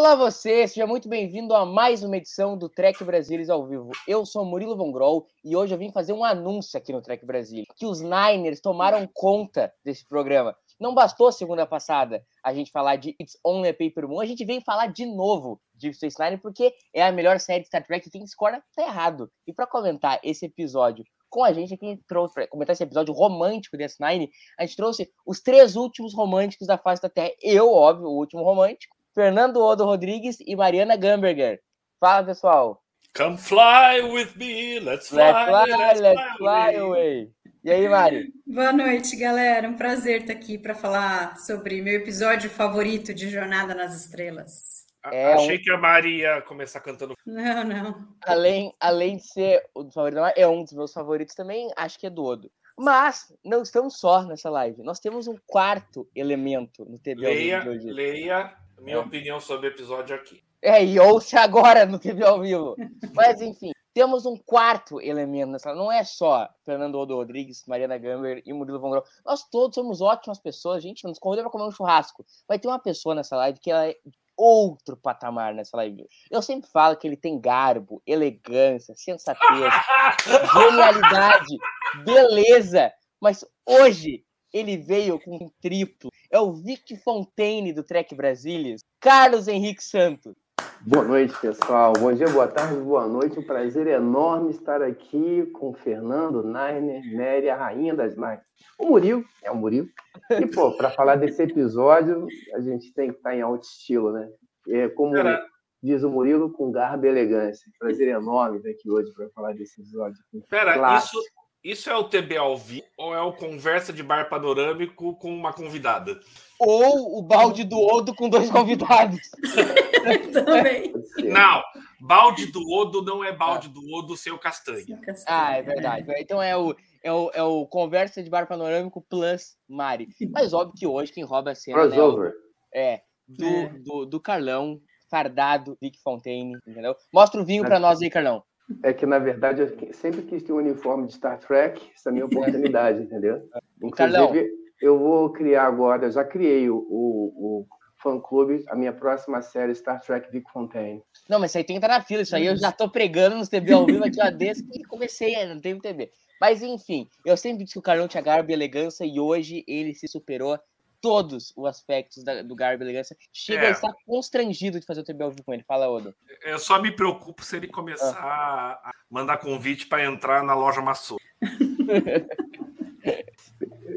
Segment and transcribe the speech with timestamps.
[0.00, 3.90] Olá você, seja muito bem-vindo a mais uma edição do Trek Brasilis ao vivo.
[4.08, 7.22] Eu sou Murilo Von Groll e hoje eu vim fazer um anúncio aqui no Trek
[7.26, 10.56] Brasil, que os Niners tomaram conta desse programa.
[10.80, 14.42] Não bastou segunda passada a gente falar de It's Only a Paper Moon, a gente
[14.42, 18.08] veio falar de novo de Space Nine porque é a melhor série de Star Trek
[18.08, 19.30] e quem discorda tá errado.
[19.46, 23.76] E para comentar esse episódio com a gente aqui, trouxe para comentar esse episódio romântico
[23.76, 27.32] de S9, a gente trouxe os três últimos românticos da face da Terra.
[27.42, 28.98] Eu, óbvio, o último romântico.
[29.14, 31.60] Fernando Odo Rodrigues e Mariana Gamberger.
[31.98, 32.82] Fala, pessoal.
[33.16, 37.30] Come fly with me, let's fly, Let's fly, let's fly away.
[37.64, 38.32] E aí, Mari?
[38.46, 39.68] Boa noite, galera.
[39.68, 44.86] Um prazer estar aqui para falar sobre meu episódio favorito de Jornada nas Estrelas.
[45.12, 47.14] É Achei um- que a Maria ia começar cantando.
[47.26, 48.08] Não, não.
[48.24, 51.68] Além, além de ser o do favorito, da Mari, é um dos meus favoritos também,
[51.76, 52.50] acho que é do Odo.
[52.78, 54.82] Mas não estamos só nessa live.
[54.82, 59.00] Nós temos um quarto elemento no TV Leia, leia minha É.
[59.00, 60.42] opinião sobre o episódio aqui.
[60.62, 62.74] É, e ouça agora no TV ao vivo.
[63.14, 68.42] Mas, enfim, temos um quarto elemento nessa Não é só Fernando Odo Rodrigues, Mariana Gamber
[68.44, 69.04] e Murilo Von Grau.
[69.24, 70.82] Nós todos somos ótimas pessoas.
[70.82, 72.24] Gente, nos convidou para comer um churrasco.
[72.46, 73.94] Vai ter uma pessoa nessa live que ela é
[74.36, 76.06] outro patamar nessa live.
[76.30, 79.38] Eu sempre falo que ele tem garbo, elegância, sensatez,
[80.54, 81.56] genialidade,
[82.04, 82.92] beleza.
[83.20, 86.10] Mas hoje ele veio com um triplo.
[86.32, 90.36] É o Vic Fontaine do Trek Brasilis, Carlos Henrique Santos.
[90.82, 91.92] Boa noite, pessoal.
[91.98, 93.36] Bom dia, boa tarde, boa noite.
[93.36, 98.38] Um prazer enorme estar aqui com o Fernando, Nainer, Nery, a rainha das Nine.
[98.78, 99.88] O Murilo, é o Murilo.
[100.30, 104.28] E, pô, para falar desse episódio, a gente tem que estar em alto estilo, né?
[104.68, 105.44] É, como Cara.
[105.82, 107.68] diz o Murilo, com garbo e elegância.
[107.76, 110.16] Prazer enorme estar aqui hoje para falar desse episódio.
[110.48, 111.18] Pera, Clássico.
[111.18, 111.30] isso,
[111.62, 115.52] isso é o TB ao vivo ou é o conversa de bar panorâmico com uma
[115.52, 116.18] convidada?
[116.58, 119.20] Ou o balde do Odo com dois convidados.
[120.32, 120.92] Também.
[121.24, 121.62] Não,
[122.00, 124.98] balde do Odo não é balde do Odo sem o castanha.
[125.26, 126.06] Ah, é verdade.
[126.18, 130.08] Então é o, é o, é o conversa de bar panorâmico plus Mari.
[130.30, 132.32] Mas óbvio que hoje quem rouba a cena né, Crossover.
[132.74, 133.68] é do, É.
[133.78, 136.94] Do, do Carlão, fardado, Vic Fontaine, entendeu?
[137.12, 138.42] Mostra o vinho pra nós aí, Carlão.
[138.82, 142.10] É que, na verdade, eu sempre quis ter um uniforme de Star Trek, essa é
[142.10, 143.42] a minha oportunidade, entendeu?
[143.82, 144.50] Inclusive,
[144.80, 147.66] eu vou criar agora, eu já criei o, o, o
[148.02, 151.02] fã-clube, a minha próxima série Star Trek Vic Fontaine.
[151.28, 152.22] Não, mas isso aí tem que estar na fila.
[152.22, 155.44] Isso aí eu já tô pregando nos TV ao vivo aqui, ó, desde que comecei,
[155.46, 156.10] não teve TV.
[156.40, 159.94] Mas enfim, eu sempre disse que o Carlão tinha garbo e elegância e hoje ele
[159.94, 160.58] se superou
[161.00, 163.16] todos os aspectos da- do garbo e elegância.
[163.32, 163.68] Chega É.
[163.68, 165.62] a estar constrangido de fazer o vivo com ele.
[165.64, 166.14] Fala, Odo.
[166.42, 171.16] Eu só me preocupo se ele começar a mandar convite para entrar na loja maçô.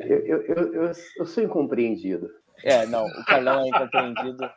[0.08, 2.30] Eu, eu, eu, eu, eu sou incompreendido.
[2.64, 4.50] É, não, o Carlão é incompreendido.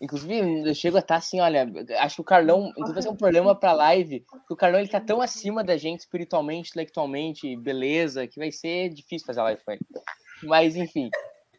[0.00, 1.68] Inclusive, eu chego a estar assim, olha,
[2.00, 4.88] acho que o Carlão, inclusive vai ser um problema pra live, porque o Carlão ele
[4.88, 9.62] tá tão acima da gente espiritualmente, intelectualmente, beleza, que vai ser difícil fazer a live
[9.64, 9.80] com ele.
[10.42, 11.08] Mas, enfim,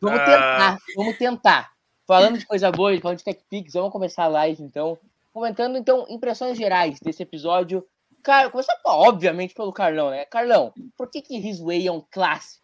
[0.03, 0.25] vamos Ah.
[0.25, 1.73] tentar, vamos tentar.
[2.05, 4.97] Falando de coisa boa, falando de TechPix, vamos começar a live, então.
[5.31, 7.83] Comentando, então, impressões gerais desse episódio.
[8.21, 10.25] Cara, começar, obviamente, pelo Carlão, né?
[10.25, 12.61] Carlão, por que que His Way é um clássico?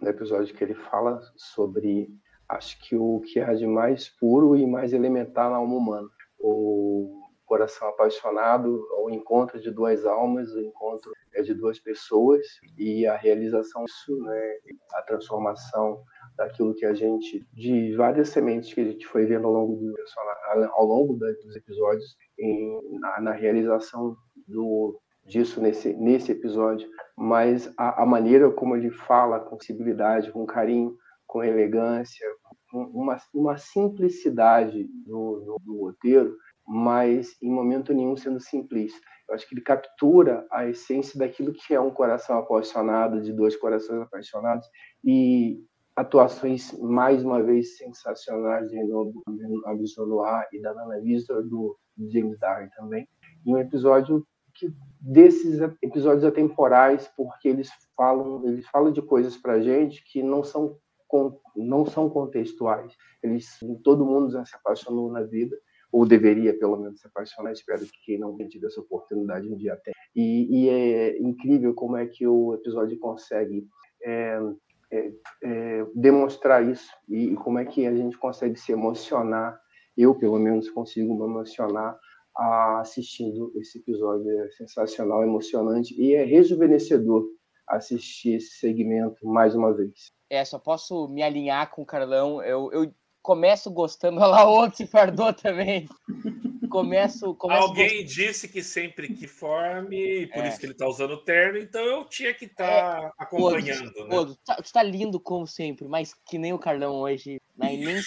[0.00, 2.08] no episódio que ele fala sobre,
[2.48, 6.08] acho que o que há de mais puro e mais elementar na alma humana.
[6.38, 12.46] O coração apaixonado, o encontro de duas almas, o encontro é de duas pessoas
[12.78, 14.54] e a realização disso, né,
[14.94, 16.02] a transformação
[16.36, 19.94] daquilo que a gente, de várias sementes que a gente foi vendo ao longo, do,
[20.72, 28.02] ao longo dos episódios, em, na, na realização do, disso nesse, nesse episódio mas a,
[28.02, 30.96] a maneira como ele fala com sensibilidade, com carinho,
[31.26, 32.26] com elegância,
[32.70, 36.36] com uma, uma simplicidade do, do roteiro,
[36.66, 39.00] mas em momento nenhum sendo simplista.
[39.28, 43.56] Eu acho que ele captura a essência daquilo que é um coração apaixonado, de dois
[43.56, 44.66] corações apaixonados,
[45.04, 45.60] e
[45.96, 49.12] atuações, mais uma vez, sensacionais de Renaud
[49.66, 53.06] Abisonoir e da Nana Vistor, do James Darren também.
[53.44, 59.60] E um episódio que desses episódios atemporais, porque eles falam, eles falam de coisas para
[59.60, 60.78] gente que não são
[61.54, 62.94] não são contextuais.
[63.22, 65.54] Eles todo mundo já se apaixonou na vida
[65.92, 67.52] ou deveria pelo menos se apaixonar.
[67.52, 69.94] Espero que quem não tenha tido essa oportunidade um dia tenha.
[70.16, 73.66] E, e é incrível como é que o episódio consegue
[74.02, 74.40] é,
[74.92, 75.12] é,
[75.42, 79.58] é, demonstrar isso e, e como é que a gente consegue se emocionar.
[79.96, 81.98] Eu, pelo menos, consigo me emocionar
[82.80, 84.30] assistindo esse episódio.
[84.30, 87.26] É sensacional, emocionante e é rejuvenescedor
[87.66, 90.12] assistir esse segmento mais uma vez.
[90.30, 92.42] É, só posso me alinhar com o Carlão.
[92.42, 92.92] Eu, eu
[93.22, 95.88] começo gostando, olha lá, outro se fardou também.
[96.72, 100.48] Começo, começo Alguém disse que sempre que forme, por é.
[100.48, 103.22] isso que ele tá usando terno, então eu tinha que estar tá é.
[103.22, 103.92] acompanhando.
[103.92, 104.08] Pô, né?
[104.08, 107.40] Pô, tá, tu tá lindo como sempre, mas que nem o Carlão hoje.
[107.58, 108.00] Né?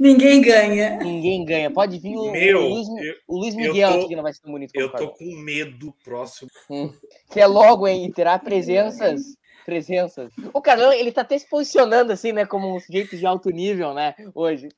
[0.00, 0.96] Ninguém ganha.
[0.98, 1.70] Ninguém ganha.
[1.70, 4.32] Pode vir o, Meu, o, Luiz, eu, o Luiz Miguel tô, aqui que não vai
[4.32, 4.70] ser bonito.
[4.74, 6.50] Eu tô com medo próximo.
[6.70, 6.90] Hum.
[7.30, 8.10] Que é logo, hein?
[8.10, 10.32] Terá presenças presenças.
[10.54, 13.92] O Carlão, ele tá até se posicionando assim, né, como um sujeito de alto nível,
[13.92, 14.70] né, hoje.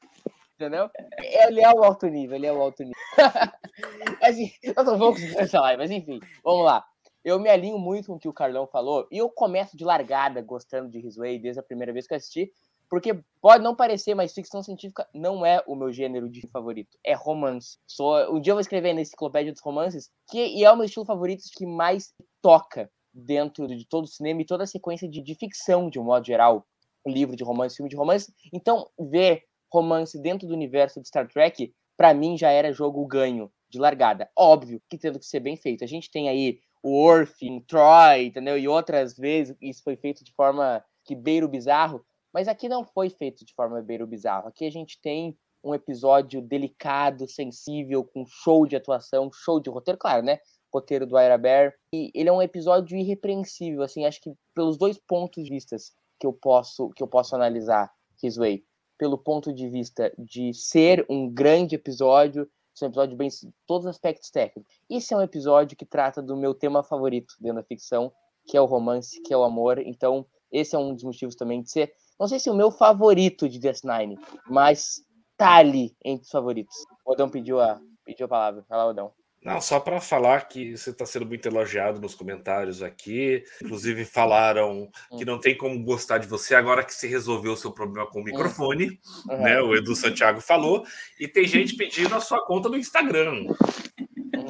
[0.61, 0.91] Entendeu?
[1.19, 2.95] Ele é o alto nível, ele é o alto nível.
[4.21, 4.37] mas,
[4.77, 6.85] vamos essa live, mas enfim, vamos lá.
[7.25, 10.43] Eu me alinho muito com o que o Carlão falou, e eu começo de largada
[10.43, 12.53] gostando de Risway desde a primeira vez que eu assisti,
[12.91, 17.15] porque pode não parecer, mas ficção científica não é o meu gênero de favorito, é
[17.15, 17.79] romance.
[17.87, 20.85] Sou, um dia eu vou escrever na enciclopédia dos romances, que e é o meu
[20.85, 25.23] estilo favorito que mais toca dentro de todo o cinema e toda a sequência de,
[25.23, 26.67] de ficção, de um modo geral,
[27.07, 28.31] livro de romance, filme de romance.
[28.53, 33.51] Então, ver romance dentro do universo de Star Trek, para mim já era jogo ganho
[33.69, 34.29] de largada.
[34.37, 35.85] Óbvio que tendo que ser bem feito.
[35.85, 38.59] A gente tem aí o Orphan, Troy, entendeu?
[38.59, 42.85] E outras vezes isso foi feito de forma que beira o bizarro, mas aqui não
[42.85, 44.49] foi feito de forma beira o bizarro.
[44.49, 49.99] Aqui a gente tem um episódio delicado, sensível, com show de atuação, show de roteiro,
[49.99, 50.39] claro, né?
[50.73, 51.75] roteiro do Ira Bear.
[51.93, 55.77] E ele é um episódio irrepreensível, assim, acho que pelos dois pontos de vista
[56.19, 57.91] que eu posso que eu posso analisar
[58.23, 58.65] His Way.
[59.01, 63.31] Pelo ponto de vista de ser um grande episódio, ser um episódio bem
[63.67, 64.71] todos os aspectos técnicos.
[64.91, 68.13] Esse é um episódio que trata do meu tema favorito dentro da ficção,
[68.47, 69.79] que é o romance, que é o amor.
[69.79, 73.49] Então, esse é um dos motivos também de ser, não sei se o meu favorito
[73.49, 75.01] de DS9, mas
[75.35, 76.77] tá ali entre os favoritos.
[77.07, 78.63] O Odão pediu a, pediu a palavra.
[78.69, 79.11] Fala, Odão.
[79.43, 83.43] Não, só para falar que você está sendo muito elogiado nos comentários aqui.
[83.63, 87.73] Inclusive, falaram que não tem como gostar de você agora que você resolveu o seu
[87.73, 89.01] problema com o microfone.
[89.31, 89.39] Uhum.
[89.39, 89.61] Né?
[89.63, 90.85] O Edu Santiago falou.
[91.19, 93.47] E tem gente pedindo a sua conta no Instagram.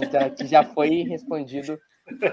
[0.03, 1.79] Então, que já foi respondido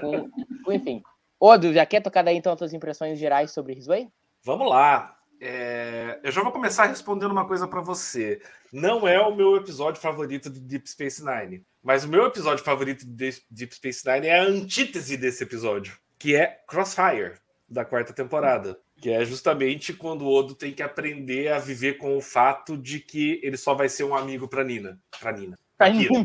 [0.00, 0.28] com,
[0.64, 1.00] com enfim.
[1.38, 4.08] Odo, já quer tocar daí então as suas impressões gerais sobre Risway?
[4.44, 5.17] Vamos lá.
[5.40, 8.40] É, eu já vou começar respondendo uma coisa para você.
[8.72, 13.06] Não é o meu episódio favorito de Deep Space Nine, mas o meu episódio favorito
[13.06, 17.34] de Deep Space Nine é a antítese desse episódio, que é Crossfire,
[17.68, 18.78] da quarta temporada.
[19.00, 22.98] Que é justamente quando o Odo tem que aprender a viver com o fato de
[22.98, 24.98] que ele só vai ser um amigo para Nina.
[25.20, 25.56] Para Nina.
[25.76, 26.24] Pra Nina.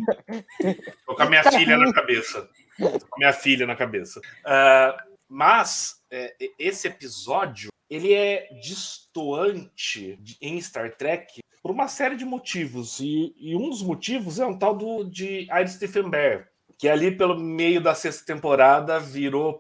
[1.06, 2.50] Tô com a minha filha na cabeça.
[2.80, 4.20] Tô com a minha filha na cabeça.
[4.20, 12.24] Uh, mas é, esse episódio ele é distoante em Star Trek por uma série de
[12.24, 13.00] motivos.
[13.00, 16.48] E, e um dos motivos é um tal do, de Ira Stephen Bear,
[16.78, 19.58] que ali pelo meio da sexta temporada virou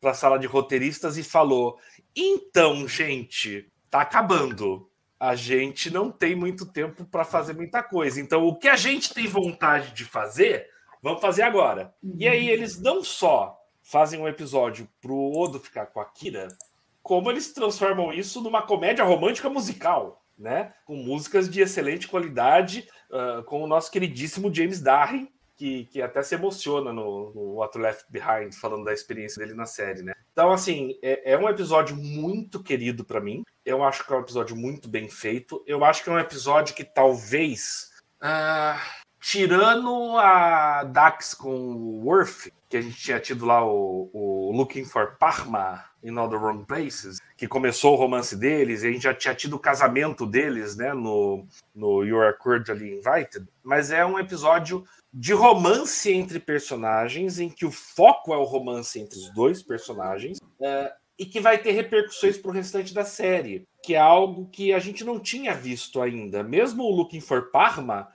[0.00, 1.78] para a sala de roteiristas e falou:
[2.14, 4.90] então, gente, tá acabando.
[5.20, 8.20] A gente não tem muito tempo para fazer muita coisa.
[8.20, 10.68] Então, o que a gente tem vontade de fazer,
[11.00, 11.94] vamos fazer agora.
[12.18, 16.48] E aí, eles não só fazem um episódio pro Odo ficar com a Kira,
[17.02, 20.74] como eles transformam isso numa comédia romântica musical, né?
[20.84, 26.20] Com músicas de excelente qualidade, uh, com o nosso queridíssimo James Darren, que, que até
[26.22, 30.12] se emociona no, no What Left Behind, falando da experiência dele na série, né?
[30.32, 33.42] Então, assim, é, é um episódio muito querido para mim.
[33.64, 35.62] Eu acho que é um episódio muito bem feito.
[35.66, 37.90] Eu acho que é um episódio que talvez.
[38.20, 44.52] Uh, tirando a Dax com o Worth, que a gente tinha tido lá o, o
[44.52, 48.92] Looking for Parma in All the Wrong Places, que começou o romance deles, e a
[48.92, 54.06] gente já tinha tido o casamento deles, né, no, no You're Cordially Invited, mas é
[54.06, 59.34] um episódio de romance entre personagens, em que o foco é o romance entre os
[59.34, 63.98] dois personagens, é, e que vai ter repercussões para o restante da série, que é
[63.98, 66.44] algo que a gente não tinha visto ainda.
[66.44, 68.08] Mesmo o Looking for Parma,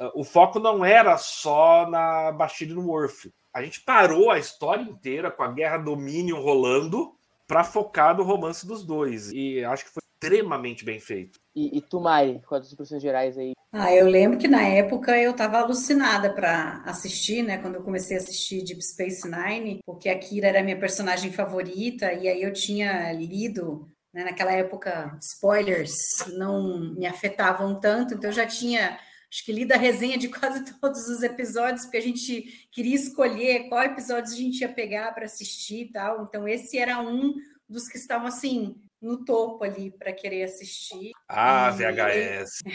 [0.00, 4.38] uh, uh, o foco não era só na Bastille no Worth a gente parou a
[4.38, 7.12] história inteira com a guerra domínio rolando
[7.46, 9.30] para focar no romance dos dois.
[9.30, 11.38] E acho que foi extremamente bem feito.
[11.54, 13.52] E, e tu, Mari, quais as impressões gerais aí?
[13.70, 17.58] Ah, eu lembro que na época eu estava alucinada para assistir, né?
[17.58, 22.12] Quando eu comecei a assistir Deep Space Nine, porque a Kira era minha personagem favorita,
[22.12, 25.92] e aí eu tinha lido, né, naquela época, spoilers
[26.34, 28.98] não me afetavam tanto, então eu já tinha
[29.32, 33.68] acho que lido a resenha de quase todos os episódios, porque a gente queria escolher
[33.70, 36.24] qual episódio a gente ia pegar para assistir e tal.
[36.24, 37.34] Então, esse era um
[37.66, 41.12] dos que estavam assim no topo ali para querer assistir.
[41.26, 42.60] Ah, VHS.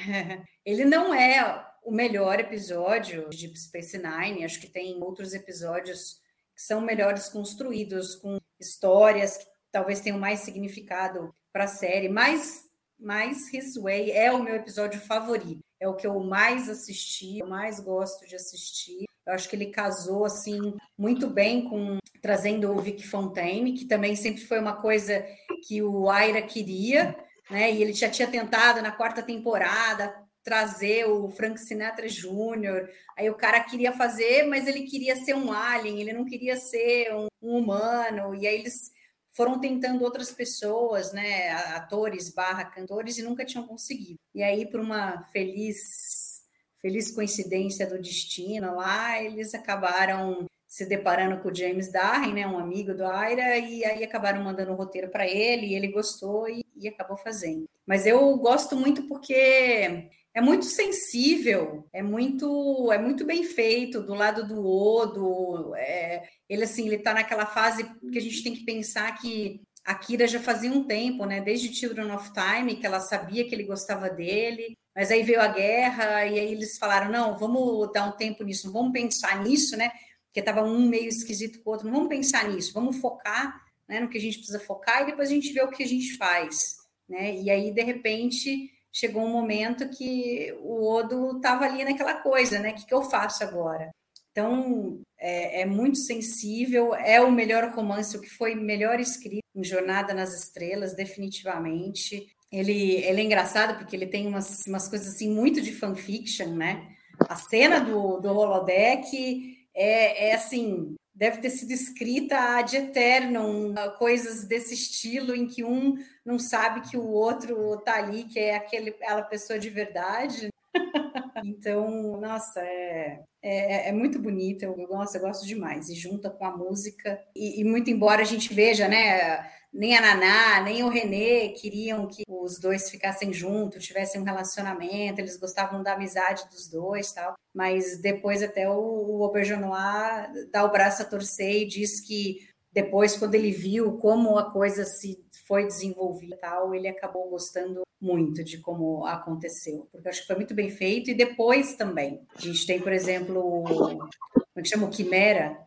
[0.66, 5.34] Ele, ele não é o melhor episódio de Deep Space Nine, acho que tem outros
[5.34, 6.18] episódios
[6.54, 12.66] que são melhores construídos, com histórias que talvez tenham mais significado para a série, mas,
[13.00, 15.67] mas His Way é o meu episódio favorito.
[15.80, 19.06] É o que eu mais assisti, eu mais gosto de assistir.
[19.26, 24.16] Eu acho que ele casou assim muito bem com trazendo o Vic Fontaine, que também
[24.16, 25.26] sempre foi uma coisa
[25.68, 27.16] que o Aira queria,
[27.50, 27.72] né?
[27.72, 32.90] E ele já tinha tentado na quarta temporada trazer o Frank Sinatra Jr.
[33.18, 37.14] Aí o cara queria fazer, mas ele queria ser um alien, ele não queria ser
[37.14, 38.34] um, um humano.
[38.34, 38.94] E aí eles
[39.38, 44.20] foram tentando outras pessoas, né, atores barra cantores, e nunca tinham conseguido.
[44.34, 46.42] E aí, por uma feliz,
[46.82, 52.58] feliz coincidência do destino lá, eles acabaram se deparando com o James Darren, né, um
[52.58, 56.66] amigo do Aira, e aí acabaram mandando o roteiro para ele, e ele gostou e,
[56.76, 57.70] e, acabou fazendo.
[57.86, 64.14] Mas eu gosto muito porque é muito sensível, é muito é muito bem feito do
[64.14, 65.74] lado do Odo.
[65.76, 69.96] É, ele assim, ele está naquela fase que a gente tem que pensar que a
[69.96, 73.64] Kira já fazia um tempo, né, desde Children of Time, que ela sabia que ele
[73.64, 78.12] gostava dele, mas aí veio a guerra e aí eles falaram: "Não, vamos dar um
[78.12, 79.92] tempo nisso, vamos pensar nisso, né?"
[80.28, 81.88] porque estava um meio esquisito com o outro.
[81.88, 85.30] Não vamos pensar nisso, vamos focar né, no que a gente precisa focar e depois
[85.30, 86.76] a gente vê o que a gente faz.
[87.10, 87.42] Né?
[87.42, 92.72] E aí, de repente, chegou um momento que o Odo estava ali naquela coisa, né?
[92.72, 93.92] O que, que eu faço agora?
[94.32, 99.64] Então, é, é, muito sensível, é o melhor romance, o que foi melhor escrito em
[99.64, 102.28] Jornada nas Estrelas, definitivamente.
[102.52, 106.88] Ele, ele é engraçado porque ele tem umas, umas coisas assim muito de fanfiction, né?
[107.30, 114.44] A cena do, do holodeck é, é assim, deve ter sido escrita ad eternum, coisas
[114.44, 118.92] desse estilo em que um não sabe que o outro está ali, que é aquele,
[118.92, 120.50] aquela pessoa de verdade.
[121.44, 125.90] então, nossa, é, é, é, muito bonita, eu, nossa, eu gosto demais.
[125.90, 129.40] E junta com a música, e, e muito embora a gente veja, né,
[129.78, 135.22] nem a Naná, nem o Renê queriam que os dois ficassem juntos, tivessem um relacionamento,
[135.22, 137.36] eles gostavam da amizade dos dois tal.
[137.54, 142.38] Mas depois até o, o Aubergenois dá o braço a torcer e diz que
[142.74, 148.44] depois, quando ele viu como a coisa se foi desenvolvida tal, ele acabou gostando muito
[148.44, 152.22] de como aconteceu, porque acho que foi muito bem feito, e depois também.
[152.36, 154.10] A gente tem, por exemplo, como
[154.56, 154.86] é que chama?
[154.86, 155.58] O Quimera,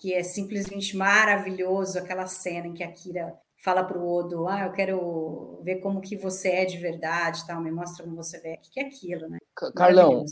[0.00, 4.64] que é simplesmente maravilhoso aquela cena em que a Kira fala para o Odo, ah,
[4.64, 8.54] eu quero ver como que você é de verdade, tal, me mostra como você é.
[8.54, 9.38] O que é aquilo, né?
[9.76, 10.24] Carlão,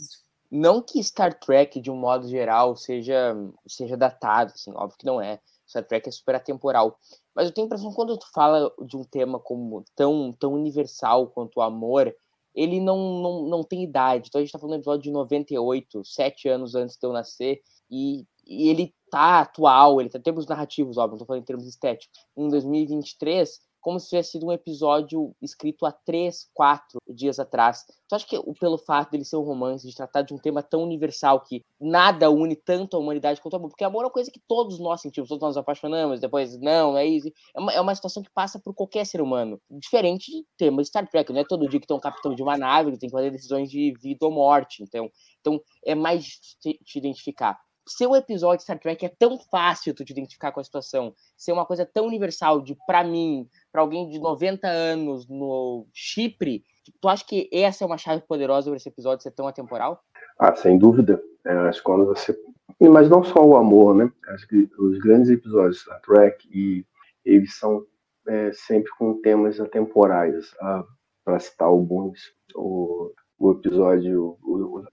[0.49, 3.35] não que Star Trek, de um modo geral, seja,
[3.67, 5.39] seja datado, assim, óbvio que não é.
[5.67, 6.97] Star Trek é super atemporal.
[7.35, 10.53] Mas eu tenho a impressão que quando tu fala de um tema como tão, tão
[10.53, 12.11] universal quanto o amor,
[12.55, 14.27] ele não, não, não tem idade.
[14.27, 17.61] Então a gente está falando do episódio de 98, sete anos antes de eu nascer,
[17.91, 21.45] e, e ele tá atual, ele tá em termos narrativos, óbvio, não tô falando em
[21.45, 27.39] termos estéticos, em 2023, como se tivesse sido um episódio escrito há três, quatro dias
[27.39, 27.85] atrás.
[28.07, 30.83] Tu acha que pelo fato dele ser um romance, de tratar de um tema tão
[30.83, 34.31] universal que nada une tanto a humanidade quanto o amor, porque amor é uma coisa
[34.31, 37.31] que todos nós sentimos, todos nós nos apaixonamos, depois não, não é isso.
[37.55, 39.61] É uma, é uma situação que passa por qualquer ser humano.
[39.69, 42.43] Diferente de temas de Star Trek, não é todo dia que tem um capitão de
[42.43, 44.83] uma nave que tem que fazer decisões de vida ou morte.
[44.83, 46.25] Então, então é mais
[46.59, 47.57] te, te identificar
[47.91, 51.13] ser um episódio de Star Trek é tão fácil tu te identificar com a situação,
[51.37, 56.63] ser uma coisa tão universal de para mim, para alguém de 90 anos no Chipre,
[56.99, 60.03] tu acha que essa é uma chave poderosa para esse episódio ser tão atemporal?
[60.37, 61.21] Ah, sem dúvida.
[61.45, 62.37] É, acho que quando você.
[62.79, 64.11] Mas não só o amor, né?
[64.29, 66.85] Acho que os grandes episódios de Star Trek, e
[67.25, 67.85] eles são
[68.27, 70.53] é, sempre com temas atemporais.
[70.61, 70.83] Ah,
[71.25, 72.19] para citar alguns,
[72.55, 74.83] o, o episódio, o,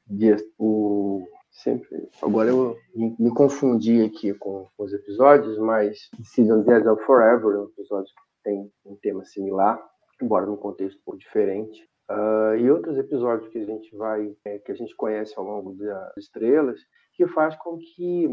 [0.59, 1.27] o, o
[1.57, 2.09] sempre.
[2.23, 7.65] Agora eu me confundi aqui com, os episódios, mas Season Dead of Forever é um
[7.65, 9.81] episódio que tem um tema similar,
[10.23, 11.89] embora num contexto um pouco diferente.
[12.11, 15.75] Uh, e outros episódios que a gente vai, é, que a gente conhece ao longo
[15.75, 16.79] das estrelas,
[17.15, 18.29] que faz com que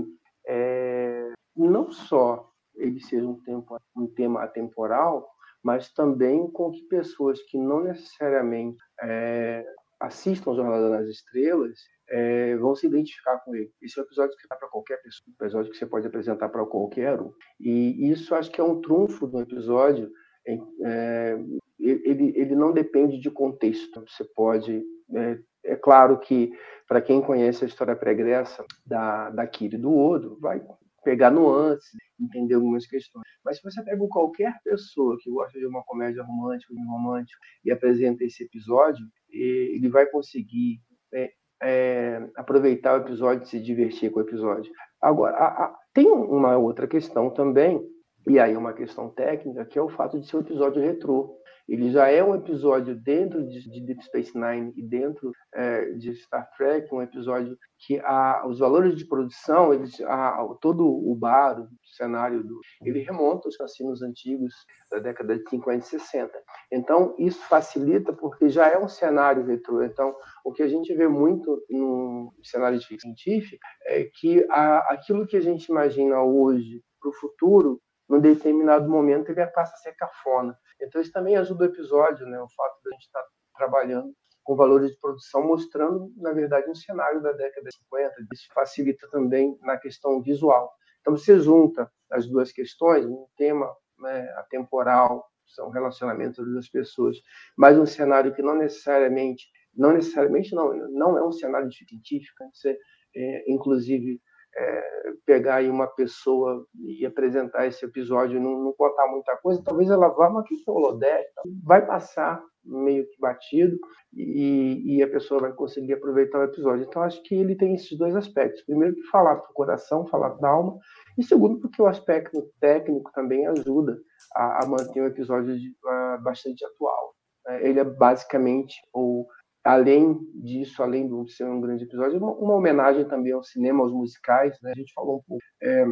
[0.47, 5.27] é, não só ele seja um, tempo, um tema atemporal,
[5.63, 9.65] mas também com que pessoas que não necessariamente é,
[10.03, 11.79] assistam Jornada nas Estrelas
[12.09, 13.71] é, vão se identificar com ele.
[13.81, 16.49] Esse é um episódio que dá para qualquer pessoa, um episódio que você pode apresentar
[16.49, 17.31] para qualquer um.
[17.59, 20.11] E isso acho que é um trunfo do episódio.
[20.45, 21.39] É,
[21.79, 24.03] ele, ele não depende de contexto.
[24.07, 24.83] Você pode.
[25.15, 26.51] É, é claro que,
[26.87, 30.61] para quem conhece a história pregressa da, da Kiri do Odo, vai
[31.03, 31.91] pegar nuances,
[32.23, 33.23] entender algumas questões.
[33.43, 37.71] Mas se você pega qualquer pessoa que gosta de uma comédia romântica, um romântico, e
[37.71, 40.79] apresenta esse episódio, ele vai conseguir
[41.13, 44.71] é, é, aproveitar o episódio e se divertir com o episódio.
[45.01, 47.81] Agora, a, a, tem uma outra questão também,
[48.27, 51.37] e aí uma questão técnica, que é o fato de ser um episódio retrô.
[51.67, 56.13] Ele já é um episódio dentro de, de Deep Space Nine e dentro é, de
[56.15, 61.61] Star Trek, um episódio que a, os valores de produção, eles, a, todo o bar,
[61.61, 64.53] o cenário, do, ele remonta aos cassinos antigos
[64.91, 66.31] da década de 50 e 60.
[66.71, 69.81] Então, isso facilita porque já é um cenário retrô.
[69.83, 75.25] Então, o que a gente vê muito no cenário de ficção científica é que aquilo
[75.25, 79.93] que a gente imagina hoje para o futuro, num determinado momento, ele passa a ser
[79.95, 80.57] cafona.
[80.85, 82.39] Então, isso também ajuda o episódio, né?
[82.39, 84.13] o fato de a gente estar tá trabalhando
[84.43, 88.13] com valores de produção, mostrando, na verdade, um cenário da década de 50.
[88.33, 90.71] Isso facilita também na questão visual.
[91.01, 97.17] Então, você junta as duas questões, um tema né, atemporal, são relacionamentos das pessoas,
[97.57, 102.45] mas um cenário que não necessariamente, não necessariamente não, não é um cenário de científica,
[102.51, 102.77] você,
[103.15, 104.21] é, inclusive,
[104.55, 109.63] é, pegar aí uma pessoa e apresentar esse episódio e não, não, contar muita coisa,
[109.63, 111.27] talvez ela vá, mas que holodeck,
[111.63, 113.77] vai passar meio que batido
[114.13, 116.85] e, e, a pessoa vai conseguir aproveitar o episódio.
[116.85, 118.61] Então, acho que ele tem esses dois aspectos.
[118.61, 120.77] Primeiro, que falar para o coração, falar da alma,
[121.17, 123.97] e segundo, porque o aspecto técnico também ajuda
[124.35, 127.13] a, a manter o episódio de, a, bastante atual.
[127.47, 129.25] É, ele é basicamente o
[129.63, 133.93] além disso, além de ser um grande episódio, uma, uma homenagem também ao cinema, aos
[133.93, 134.59] musicais.
[134.61, 134.71] Né?
[134.71, 135.85] A gente falou um pouco é,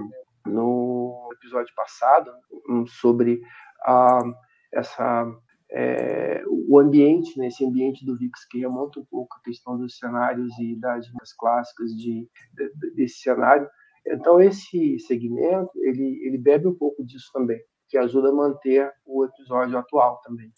[0.46, 2.32] no episódio passado
[2.88, 3.42] sobre
[3.86, 4.22] a,
[4.74, 5.26] essa
[5.72, 9.98] é, o ambiente, né, esse ambiente do VIX que remonta um pouco a questão dos
[9.98, 11.08] cenários e das
[11.38, 13.70] clássicas de, de, desse cenário.
[14.06, 19.24] Então esse segmento ele, ele bebe um pouco disso também, que ajuda a manter o
[19.24, 20.52] episódio atual também.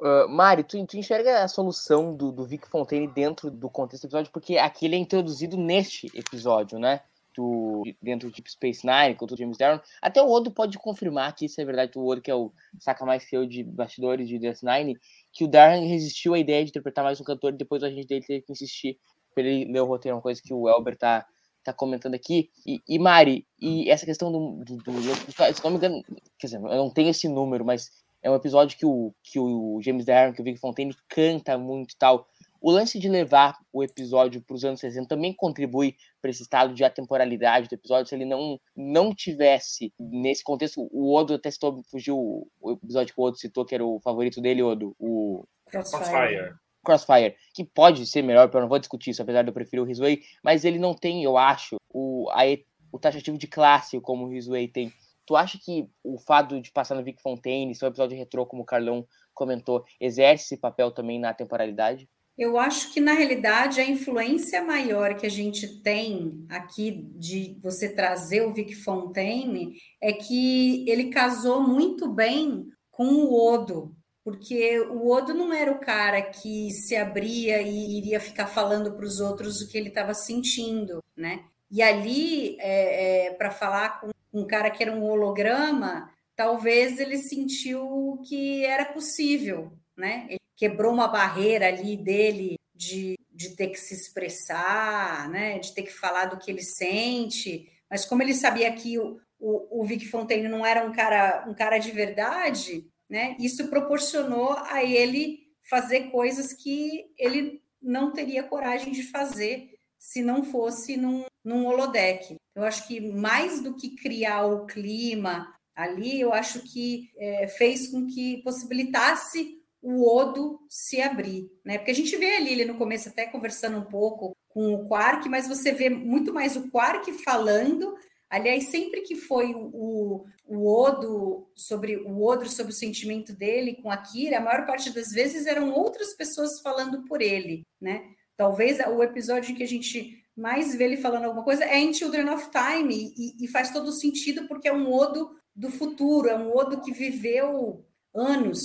[0.00, 4.06] Uh, Mari, tu, tu, enxerga a solução do, do Vic Fontaine dentro do contexto do
[4.06, 7.00] episódio, porque aqui ele é introduzido neste episódio, né?
[7.34, 9.80] Do, dentro de Space Nine, com o James Darren.
[10.00, 13.04] Até o Odo pode confirmar que isso é verdade, o Odo, que é o saca
[13.04, 14.96] mais feio de bastidores de DS Nine,
[15.32, 18.06] que o Darren resistiu à ideia de interpretar mais um cantor e depois a gente
[18.06, 18.98] dele teve que insistir
[19.34, 21.26] para ele ler o roteiro, uma coisa que o Elber tá,
[21.62, 22.50] tá comentando aqui.
[22.66, 26.04] E, e Mari, e essa questão do, do, do, se não me engano,
[26.38, 27.90] quer dizer, eu não tenho esse número, mas
[28.22, 31.92] é um episódio que o, que o James Darren, que o Vic Fontaine canta muito
[31.92, 32.28] e tal.
[32.60, 36.74] O lance de levar o episódio para os anos 60 também contribui para esse estado
[36.74, 38.08] de atemporalidade do episódio.
[38.08, 43.20] Se ele não, não tivesse nesse contexto, o Odo até citou, fugiu o episódio que
[43.20, 46.54] o Odo citou, que era o favorito dele, Odo, o Crossfire.
[46.84, 49.86] Crossfire, que pode ser melhor, eu não vou discutir isso, apesar de eu preferir o
[49.86, 52.42] Rizway, mas ele não tem, eu acho, o, a,
[52.90, 54.92] o taxativo de classe como o Rizway tem.
[55.28, 58.64] Tu acha que o fato de passar no Vic Fontaine, seu episódio retrô, como o
[58.64, 62.08] Carlão comentou, exerce esse papel também na temporalidade?
[62.38, 67.94] Eu acho que, na realidade, a influência maior que a gente tem aqui de você
[67.94, 75.10] trazer o Vic Fontaine é que ele casou muito bem com o Odo, porque o
[75.10, 79.60] Odo não era o cara que se abria e iria ficar falando para os outros
[79.60, 81.44] o que ele estava sentindo, né?
[81.70, 87.18] E ali, é, é, para falar com um cara que era um holograma, talvez ele
[87.18, 90.26] sentiu que era possível, né?
[90.28, 95.58] Ele quebrou uma barreira ali dele de, de ter que se expressar, né?
[95.58, 99.80] De ter que falar do que ele sente, mas como ele sabia que o, o,
[99.82, 103.36] o Vic Fontaine não era um cara, um cara de verdade, né?
[103.38, 110.42] Isso proporcionou a ele fazer coisas que ele não teria coragem de fazer se não
[110.44, 112.36] fosse num, num holodeck.
[112.54, 117.88] Eu acho que mais do que criar o clima ali, eu acho que é, fez
[117.88, 121.78] com que possibilitasse o Odo se abrir, né?
[121.78, 125.28] Porque a gente vê ali ele no começo até conversando um pouco com o Quark,
[125.28, 127.94] mas você vê muito mais o Quark falando.
[128.28, 133.90] Aliás, sempre que foi o, o Odo sobre o Odo sobre o sentimento dele com
[133.90, 138.02] a Kira, a maior parte das vezes eram outras pessoas falando por ele, né?
[138.38, 141.92] Talvez o episódio em que a gente mais vê ele falando alguma coisa é em
[141.92, 146.38] Children of Time, e, e faz todo sentido porque é um odo do futuro, é
[146.38, 148.60] um odo que viveu anos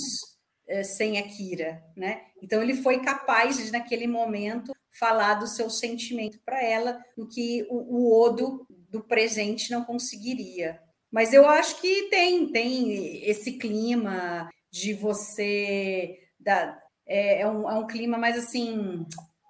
[0.68, 2.22] é, sem a Kira, né?
[2.40, 7.66] Então ele foi capaz de naquele momento falar do seu sentimento para ela, o que
[7.68, 10.80] o, o Odo do presente não conseguiria.
[11.10, 17.74] Mas eu acho que tem tem esse clima de você da, é, é, um, é
[17.74, 19.04] um clima mais assim,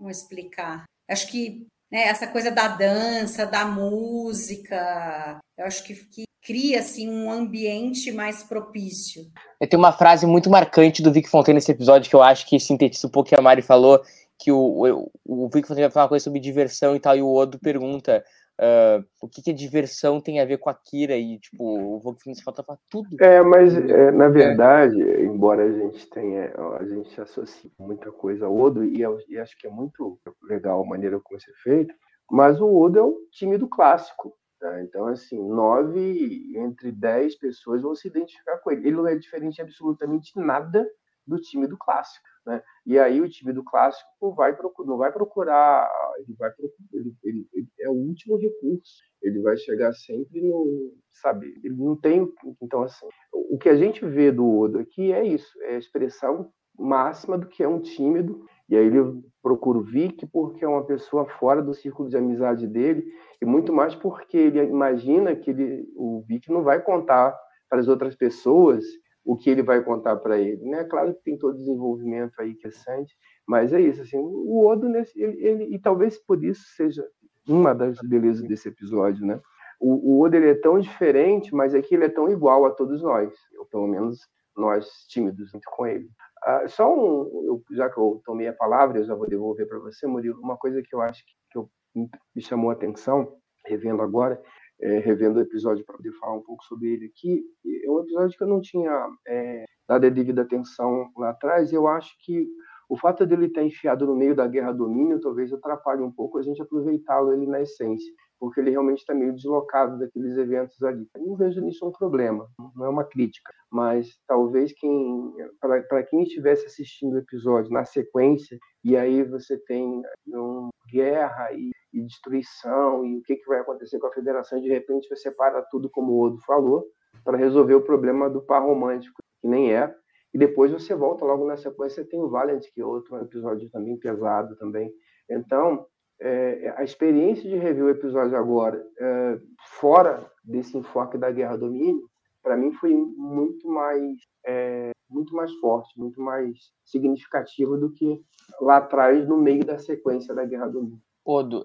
[0.05, 0.85] como explicar?
[1.09, 7.09] Acho que né, essa coisa da dança, da música, eu acho que, que cria assim
[7.09, 9.25] um ambiente mais propício.
[9.59, 13.07] Tem uma frase muito marcante do Vic Fontaine nesse episódio que eu acho que sintetiza
[13.07, 14.03] um pouco o que a Mari falou,
[14.39, 17.23] que o, o, o Vic Fontaine vai falar uma coisa sobre diversão e tal, e
[17.23, 18.23] o Odo pergunta
[18.61, 22.17] Uh, o que, que, a diversão tem a ver com a Kira e tipo o
[22.45, 23.09] falta para tudo.
[23.21, 25.25] É, mas é, na verdade, é.
[25.25, 29.59] embora a gente tenha a gente associe muita coisa ao Odo e, eu, e, acho
[29.59, 31.93] que é muito legal a maneira como isso é feito,
[32.31, 34.33] mas o Odo é um time do clássico.
[34.61, 34.81] Tá?
[34.83, 38.89] Então, assim, nove entre dez pessoas vão se identificar com ele.
[38.89, 40.89] Ele não é diferente absolutamente nada
[41.27, 42.25] do time do clássico.
[42.47, 42.63] Né?
[42.87, 46.51] E aí o time do clássico vai procurar, não vai procurar, ele vai
[46.93, 49.03] ele, ele, ele, é o último recurso.
[49.23, 51.55] Ele vai chegar sempre no, sabe?
[51.65, 52.31] Ele não tem,
[52.63, 56.51] então assim, o que a gente vê do Odo aqui é isso, é a expressão
[56.79, 58.45] máxima do que é um tímido.
[58.69, 62.67] E aí ele procura o Vic porque é uma pessoa fora do círculo de amizade
[62.67, 63.07] dele
[63.41, 67.89] e muito mais porque ele imagina que ele, o Vic não vai contar para as
[67.89, 68.85] outras pessoas
[69.25, 70.85] o que ele vai contar para ele, né?
[70.85, 74.19] Claro que tem todo desenvolvimento aí que é sente, mas é isso assim.
[74.19, 77.07] O Odo ele, ele, e talvez por isso seja
[77.49, 79.41] uma das belezas desse episódio, né?
[79.81, 83.03] O, o Odo ele é tão diferente, mas aqui ele é tão igual a todos
[83.03, 84.19] nós, ou pelo menos
[84.57, 86.09] nós tímidos com ele.
[86.45, 89.79] Ah, só um, eu, já que eu tomei a palavra, eu já vou devolver para
[89.79, 94.03] você, Murilo, uma coisa que eu acho que, que eu, me chamou a atenção, revendo
[94.03, 94.41] agora,
[94.81, 97.45] é, revendo o episódio para poder falar um pouco sobre ele aqui.
[97.85, 101.73] É um episódio que eu não tinha é, dado a devida atenção lá atrás.
[101.73, 102.47] Eu acho que
[102.89, 106.43] o fato dele estar enfiado no meio da guerra domínio talvez atrapalhe um pouco a
[106.43, 111.09] gente aproveitá-lo ele na essência, porque ele realmente está meio deslocado daqueles eventos ali.
[111.15, 116.23] Eu não vejo nisso um problema, não é uma crítica, mas talvez quem para quem
[116.25, 123.05] estivesse assistindo o episódio na sequência e aí você tem um guerra e e destruição
[123.05, 124.61] e o que, que vai acontecer com a federação.
[124.61, 126.85] De repente você para tudo, como o Odo falou,
[127.25, 129.95] para resolver o problema do par romântico, que nem é.
[130.33, 133.97] E depois você volta logo na sequência, tem o Valiant, que é outro episódio também
[133.97, 134.93] pesado também.
[135.31, 135.87] Então,
[136.21, 139.39] é, a experiência de rever o episódio agora, é,
[139.79, 142.09] fora desse enfoque da guerra domínio,
[142.43, 148.21] para mim foi muito mais é, muito mais forte, muito mais significativa do que
[148.61, 151.01] lá atrás, no meio da sequência da guerra domínio.
[151.27, 151.65] Odo,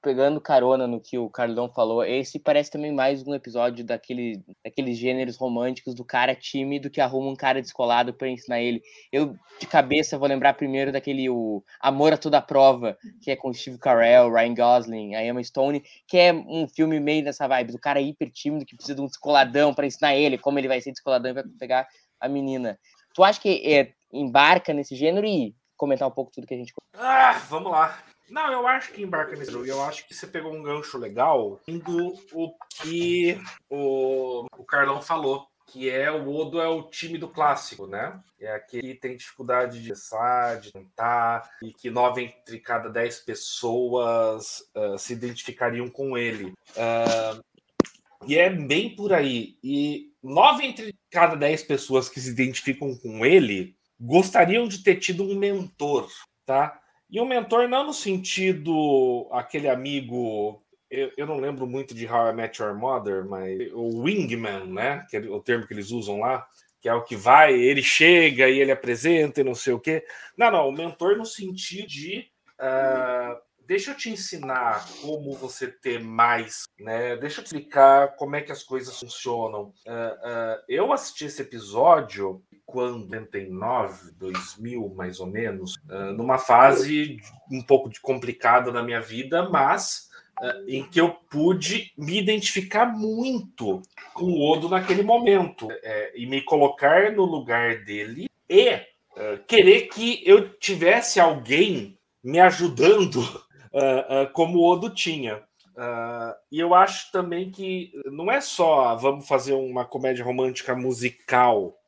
[0.00, 4.96] pegando carona no que o Carlão falou, esse parece também mais um episódio daquele, daqueles
[4.96, 8.80] gêneros românticos do cara tímido que arruma um cara descolado para ensinar ele.
[9.10, 13.52] Eu, de cabeça, vou lembrar primeiro daquele o Amor a Toda Prova, que é com
[13.52, 17.80] Steve Carell, Ryan Gosling, a Emma Stone, que é um filme meio nessa vibe do
[17.80, 20.92] cara hiper tímido que precisa de um descoladão para ensinar ele como ele vai ser
[20.92, 21.88] descoladão e vai pegar
[22.20, 22.78] a menina.
[23.12, 26.72] Tu acha que é, embarca nesse gênero e comentar um pouco tudo que a gente.
[26.94, 27.98] Ah, vamos lá.
[28.28, 29.66] Não, eu acho que embarca nesse jogo.
[29.66, 35.46] Eu acho que você pegou um gancho legal indo o que o, o Carlão falou.
[35.68, 38.20] Que é o Odo é o time do clássico, né?
[38.38, 43.18] É aquele que tem dificuldade de pensar, de tentar, e que nove entre cada dez
[43.18, 46.54] pessoas uh, se identificariam com ele.
[46.76, 47.44] Uh,
[48.28, 49.58] e é bem por aí.
[49.62, 55.24] E nove entre cada dez pessoas que se identificam com ele gostariam de ter tido
[55.24, 56.08] um mentor,
[56.44, 56.80] tá?
[57.08, 62.30] E um mentor não no sentido aquele amigo, eu, eu, não lembro muito de How
[62.30, 65.06] I Met Your Mother, mas o wingman, né?
[65.08, 66.46] Que é o termo que eles usam lá,
[66.80, 70.04] que é o que vai, ele chega e ele apresenta e não sei o quê.
[70.36, 72.28] Não, não, o mentor no sentido de
[72.60, 77.16] uh, deixa eu te ensinar como você ter mais, né?
[77.16, 79.72] Deixa eu te explicar como é que as coisas funcionam.
[79.86, 87.20] Uh, uh, eu assisti esse episódio quando 99, 2000 mais ou menos, uh, numa fase
[87.50, 90.06] um pouco complicada na minha vida, mas
[90.68, 93.80] em que eu pude me identificar muito
[94.12, 98.78] com o Odo naquele momento é, e me colocar no lugar dele e
[99.46, 103.45] querer que eu tivesse alguém me ajudando
[104.32, 105.42] como o Odo tinha.
[105.76, 111.78] Uh, e eu acho também que não é só vamos fazer uma comédia romântica musical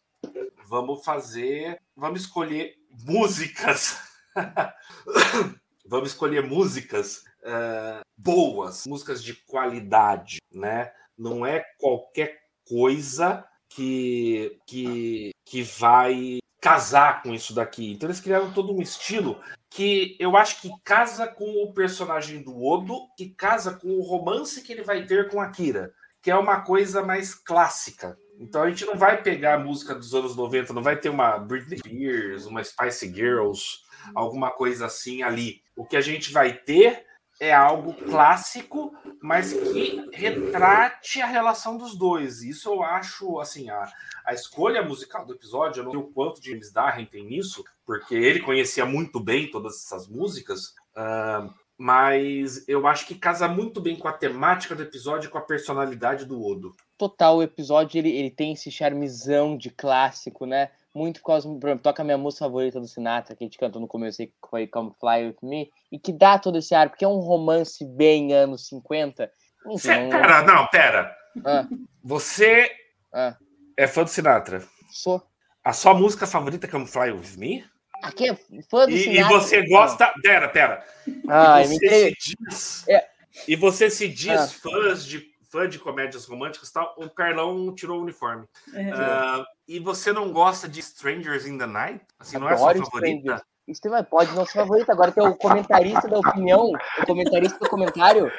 [0.68, 2.74] vamos fazer, vamos escolher
[3.04, 3.98] músicas,
[5.86, 10.92] vamos escolher músicas uh, boas, músicas de qualidade, né?
[11.16, 17.92] Não é qualquer coisa que, que, que vai casar com isso daqui.
[17.92, 19.40] Então eles criaram todo um estilo
[19.70, 24.62] que eu acho que casa com o personagem do Odo, que casa com o romance
[24.62, 25.92] que ele vai ter com a Kira,
[26.22, 28.18] que é uma coisa mais clássica.
[28.40, 31.38] Então a gente não vai pegar a música dos anos 90, não vai ter uma
[31.38, 33.80] Britney Spears, uma Spice Girls,
[34.14, 35.60] alguma coisa assim ali.
[35.76, 37.04] O que a gente vai ter
[37.40, 42.42] é algo clássico, mas que retrate a relação dos dois.
[42.42, 43.90] Isso eu acho, assim, a,
[44.24, 48.14] a escolha musical do episódio, eu não sei o quanto James Darren tem nisso, porque
[48.14, 53.96] ele conhecia muito bem todas essas músicas, uh, mas eu acho que casa muito bem
[53.96, 56.74] com a temática do episódio e com a personalidade do Odo.
[56.96, 60.70] Total, o episódio ele, ele tem esse charmezão de clássico, né?
[60.94, 63.58] Muito por causa, por exemplo, toca a minha música favorita do Sinatra, que a gente
[63.58, 66.88] cantou no começo, que foi Come Fly With Me, e que dá todo esse ar,
[66.88, 69.30] porque é um romance bem anos 50.
[69.66, 70.10] Enfim, Cê, um...
[70.10, 71.16] Pera, não, pera.
[71.44, 71.66] Ah.
[72.02, 72.70] Você
[73.12, 73.36] ah.
[73.76, 74.66] é fã do Sinatra?
[74.90, 75.22] Sou.
[75.62, 77.64] A sua música favorita é Come Fly With Me?
[78.02, 78.36] Aqui é
[78.70, 79.20] fã do e, Sinatra.
[79.20, 80.12] E você gosta...
[80.22, 80.84] Pera, pera.
[81.28, 82.88] Ah, e você se diz...
[82.88, 83.06] É...
[83.46, 84.48] E você se diz ah.
[84.48, 88.46] fãs de fã de comédias românticas tal, o Carlão tirou o uniforme.
[88.74, 88.90] É.
[88.90, 92.04] Uh, e você não gosta de Strangers in the Night?
[92.18, 93.42] Assim, não é sua favorita?
[93.66, 94.92] Isso pode não ser favorita.
[94.92, 98.32] Agora tem o comentarista da opinião, o comentarista do comentário.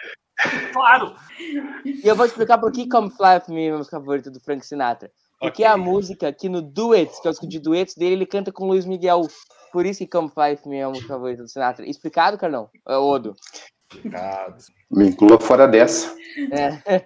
[0.74, 1.16] Claro!
[1.86, 4.40] E eu vou explicar por que Come Fly With Me é a música favorita do
[4.40, 5.12] Frank Sinatra.
[5.40, 5.66] Porque okay.
[5.66, 8.66] é a música que no Duets, que eu escuto de duets dele, ele canta com
[8.66, 9.28] o Luiz Miguel.
[9.72, 11.88] Por isso que Come Fly With Me é a música favorita do Sinatra.
[11.88, 12.70] Explicado, Carlão?
[12.88, 13.36] É Odo.
[14.92, 16.16] Me inclua fora dessa.
[16.52, 17.06] É.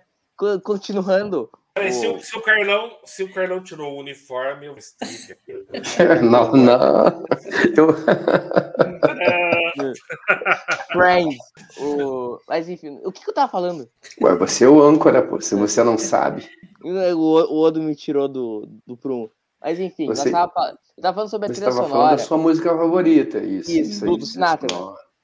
[0.64, 1.50] Continuando.
[1.78, 4.76] se, o, se, o, Carlão, se o Carlão tirou o uniforme, eu
[6.24, 7.24] Não, não.
[7.76, 7.96] Eu...
[10.92, 11.38] Friends.
[11.80, 12.40] O...
[12.48, 13.90] Mas enfim, o que, que eu tava falando?
[14.22, 15.40] Ué, você é o âncora, pô.
[15.40, 16.50] Se você não sabe.
[16.84, 19.32] O, o Odo me tirou do, do prumo.
[19.62, 20.30] Mas enfim, você...
[20.30, 20.52] tava,
[20.98, 21.88] eu tava falando sobre a trilha sonora.
[21.88, 23.72] Você tava falando da sua música favorita, isso.
[23.72, 24.68] Isso, isso do, do Sinatra.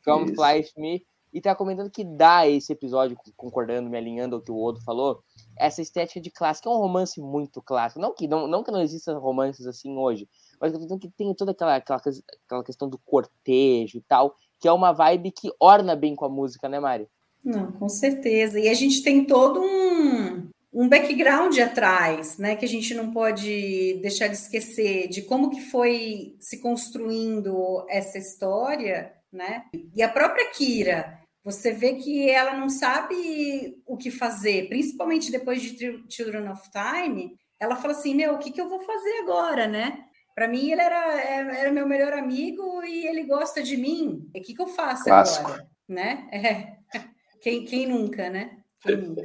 [0.06, 4.52] Come Fly Me e tá comentando que dá esse episódio, concordando, me alinhando ao que
[4.52, 5.24] o Odo falou,
[5.58, 8.00] essa estética de clássico, é um romance muito clássico.
[8.00, 10.28] Não que não, não, que não existam romances assim hoje,
[10.60, 12.02] mas que tem toda aquela, aquela,
[12.46, 16.30] aquela questão do cortejo e tal, que é uma vibe que orna bem com a
[16.30, 17.08] música, né, Mari?
[17.44, 18.60] Não, com certeza.
[18.60, 24.00] E a gente tem todo um, um background atrás, né, que a gente não pode
[24.02, 29.66] deixar de esquecer de como que foi se construindo essa história, né?
[29.96, 35.62] E a própria Kira, você vê que ela não sabe o que fazer, principalmente depois
[35.62, 37.32] de Children of Time.
[37.60, 40.06] Ela fala assim: Meu, o que, que eu vou fazer agora, né?
[40.36, 44.30] Para mim, ele era, é, era meu melhor amigo e ele gosta de mim.
[44.34, 45.48] O que, que eu faço Clássico.
[45.48, 45.68] agora?
[45.88, 46.28] Né?
[46.32, 46.80] É.
[47.42, 48.58] Quem, quem nunca, né?
[48.82, 49.16] Quem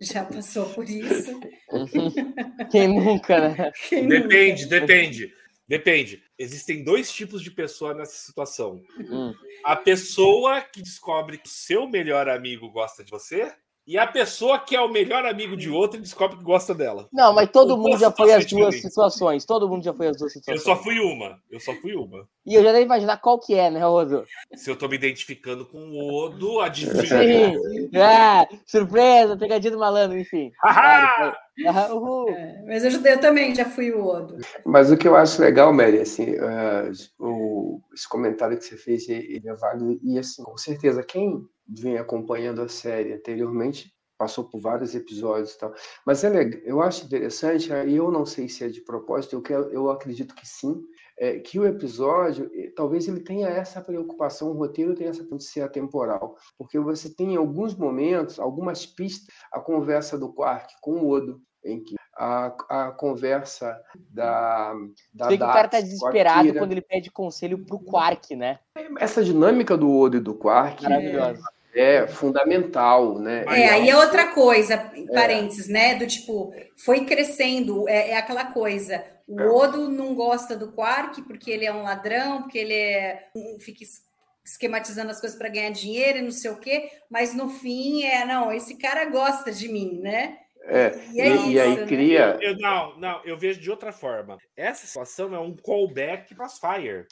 [0.00, 1.40] já passou por isso?
[2.70, 3.72] Quem nunca, né?
[3.88, 4.80] Quem depende, nunca?
[4.80, 5.32] depende.
[5.66, 6.22] Depende.
[6.38, 8.82] Existem dois tipos de pessoa nessa situação.
[8.98, 9.32] Hum.
[9.64, 13.52] A pessoa que descobre que o seu melhor amigo gosta de você
[13.86, 17.06] e a pessoa que é o melhor amigo de outro e descobre que gosta dela.
[17.12, 19.44] Não, mas todo mundo já foi as duas situações.
[19.44, 20.66] Todo mundo já foi as duas situações.
[20.66, 21.38] Eu só fui uma.
[21.50, 22.26] Eu só fui uma.
[22.46, 24.24] E eu já devo imaginar qual que é, né, Odo?
[24.54, 27.04] Se eu tô me identificando com o Odo, adivinha.
[27.04, 27.90] Sim.
[27.94, 30.50] É, surpresa, pegadinha do malandro, enfim.
[30.62, 31.36] Ahá!
[31.56, 34.38] É, mas eu, eu, também já fui o Odo.
[34.66, 39.08] Mas o que eu acho legal, Mary, assim, uh, o, esse comentário que você fez,
[39.08, 39.98] ele é válido.
[40.02, 45.58] E, assim, com certeza, quem vem acompanhando a série anteriormente, passou por vários episódios e
[45.58, 45.72] tal.
[46.06, 49.42] Mas é legal, eu acho interessante, e eu não sei se é de propósito, eu,
[49.42, 50.82] quero, eu acredito que sim,
[51.18, 55.44] é, que o episódio, talvez ele tenha essa preocupação, o roteiro tem essa preocupação de
[55.44, 60.92] ser atemporal, porque você tem em alguns momentos, algumas pistas, a conversa do Quark com
[61.00, 64.74] o Odo, em que a, a conversa da.
[65.12, 68.58] da Sei que o cara tá desesperado quando ele pede conselho pro Quark, né?
[68.98, 70.82] Essa dinâmica do Odo e do Quark.
[70.82, 71.42] Maravilhosa
[71.74, 73.44] é fundamental, né?
[73.48, 74.78] É, aí é outra coisa,
[75.12, 75.72] parênteses, é.
[75.72, 75.94] né?
[75.96, 79.04] Do tipo, foi crescendo, é, é aquela coisa.
[79.26, 79.48] O é.
[79.48, 83.84] Odo não gosta do Quark porque ele é um ladrão, porque ele é, fica
[84.44, 88.24] esquematizando as coisas para ganhar dinheiro e não sei o quê, mas no fim é,
[88.24, 90.38] não, esse cara gosta de mim, né?
[90.66, 91.86] É, e, é e, isso, e aí né?
[91.86, 92.38] cria.
[92.40, 94.38] Eu, não, não, eu vejo de outra forma.
[94.56, 97.06] Essa situação é um callback Crossfire.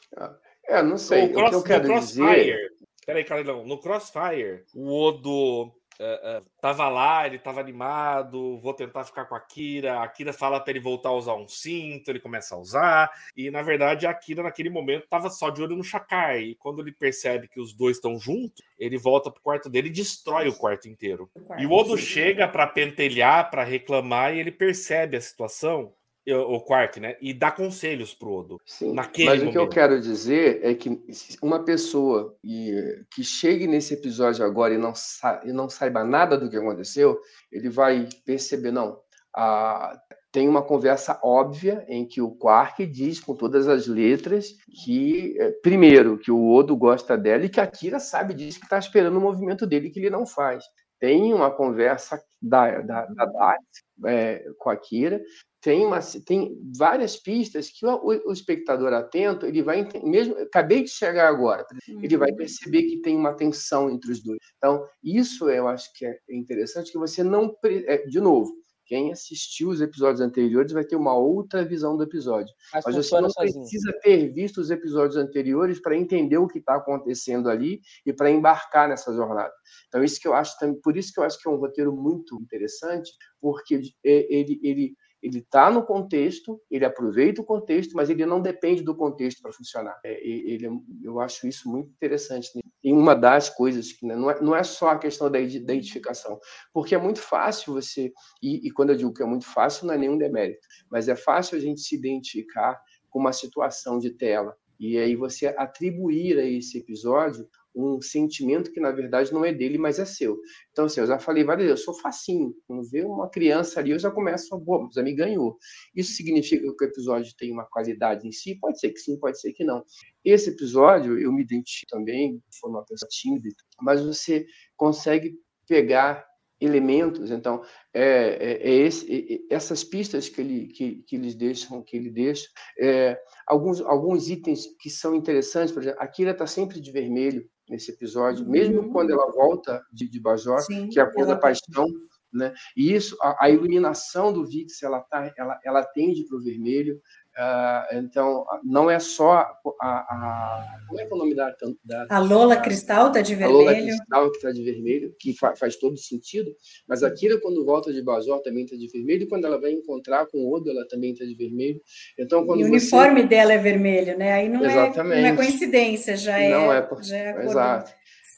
[0.67, 1.27] É, não sei.
[1.27, 2.73] O, cross, o que eu quero dizer
[3.05, 9.05] Peraí, Carlão, no Crossfire, o Odo uh, uh, tava lá, ele tava animado, vou tentar
[9.05, 10.03] ficar com a Kira.
[10.03, 13.11] A Kira fala para ele voltar a usar um cinto, ele começa a usar.
[13.37, 16.37] E na verdade, a Kira naquele momento tava só de olho no Shakar.
[16.37, 19.93] E quando ele percebe que os dois estão juntos, ele volta pro quarto dele e
[19.93, 21.31] destrói o quarto inteiro.
[21.35, 22.05] O quarto, e o Odo sim.
[22.05, 25.95] chega para pentelhar, para reclamar, e ele percebe a situação
[26.31, 27.17] o Quark, né?
[27.21, 28.61] E dá conselhos pro Odo.
[28.65, 29.53] Sim, naquele mas o momento.
[29.53, 31.01] que eu quero dizer é que
[31.43, 36.39] uma pessoa e- que chegue nesse episódio agora e não, sa- e não saiba nada
[36.39, 37.19] do que aconteceu,
[37.51, 38.99] ele vai perceber, não,
[39.35, 39.99] a-
[40.31, 44.55] tem uma conversa óbvia em que o Quark diz com todas as letras
[44.85, 48.65] que, eh, primeiro, que o Odo gosta dela e que a Kira sabe disso, que
[48.65, 50.65] está esperando o movimento dele que ele não faz.
[50.99, 53.59] Tem uma conversa da, da, da Dax,
[54.07, 55.21] eh, com a Kira,
[55.61, 60.91] tem, uma, tem várias pistas que o, o- espectador atento, ele vai mesmo acabei de
[60.91, 61.65] chegar agora,
[62.03, 64.39] ele vai perceber que tem uma tensão entre os dois.
[64.59, 68.53] Então, isso eu acho que é interessante que você não, é, de novo,
[68.93, 72.55] quem assistiu os episódios anteriores vai ter uma outra visão do episódio.
[72.75, 73.61] Mas, Mas você não sozinho.
[73.61, 78.31] precisa ter visto os episódios anteriores para entender o que está acontecendo ali e para
[78.31, 79.51] embarcar nessa jornada.
[79.89, 81.91] Então, isso que eu acho também, por isso que eu acho que é um roteiro
[81.97, 88.11] muito interessante, porque é, ele ele ele está no contexto, ele aproveita o contexto, mas
[88.11, 89.99] ele não depende do contexto para funcionar.
[90.05, 90.69] É, ele,
[91.03, 92.51] eu acho isso muito interessante.
[92.57, 92.63] né?
[92.83, 96.41] E uma das coisas que né, não, é, não é só a questão da identificação,
[96.73, 99.95] porque é muito fácil você, e, e quando eu digo que é muito fácil, não
[99.95, 104.57] é nenhum demérito, mas é fácil a gente se identificar com uma situação de tela.
[104.81, 109.79] E aí você atribuir a esse episódio um sentimento que, na verdade, não é dele,
[109.79, 110.39] mas é seu.
[110.71, 112.55] Então, assim, eu já falei várias vezes, eu sou facinho.
[112.67, 115.57] Quando vê uma criança ali, eu já começo a, pô, mas me ganhou.
[115.95, 118.57] Isso significa que o episódio tem uma qualidade em si?
[118.61, 119.85] Pode ser que sim, pode ser que não.
[120.25, 123.49] Esse episódio, eu me identifico também, sou uma pessoa tímida,
[123.81, 125.35] mas você consegue
[125.69, 126.25] pegar
[126.61, 127.31] elementos.
[127.31, 132.11] Então, é, é- é esse- essas pistas que, ele, que, que eles deixam, que ele
[132.11, 136.93] deixa, é, alguns, alguns itens que são interessantes, por exemplo, a Kira está sempre de
[136.93, 141.27] vermelho nesse episódio, mesmo quando ela volta de, de Bajor, Sim, que é a cor
[141.27, 141.87] da paixão,
[142.33, 142.55] né?
[142.77, 147.01] E isso, a, a iluminação do Vix, ela tá, ela, ela tende para o vermelho.
[147.37, 152.07] Ah, então, não é só a, a- como é que é o nome da, da
[152.11, 153.97] A Lola Cristal tá de a Lola vermelho.
[153.97, 156.55] Cristal que está de vermelho, que fa- faz todo sentido,
[156.87, 159.73] mas a Kira, quando volta de Bajor, também está de vermelho, e quando ela vai
[159.73, 161.81] encontrar com o Odo, ela também está de vermelho.
[162.19, 164.33] Então, quando E o você- uniforme dela é vermelho, né?
[164.33, 167.93] Aí não, é, não é coincidência, já é, Não é, por- já é exato.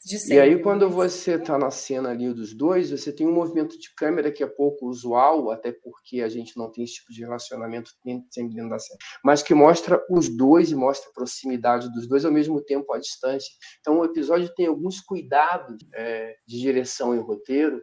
[0.05, 0.39] De E sempre.
[0.39, 4.31] aí, quando você está na cena ali dos dois, você tem um movimento de câmera
[4.31, 7.89] que é pouco usual, até porque a gente não tem esse tipo de relacionamento
[8.31, 12.23] sempre dentro da cena, mas que mostra os dois e mostra a proximidade dos dois
[12.23, 13.49] ao mesmo tempo à distância.
[13.79, 17.81] Então, o episódio tem alguns cuidados é, de direção e roteiro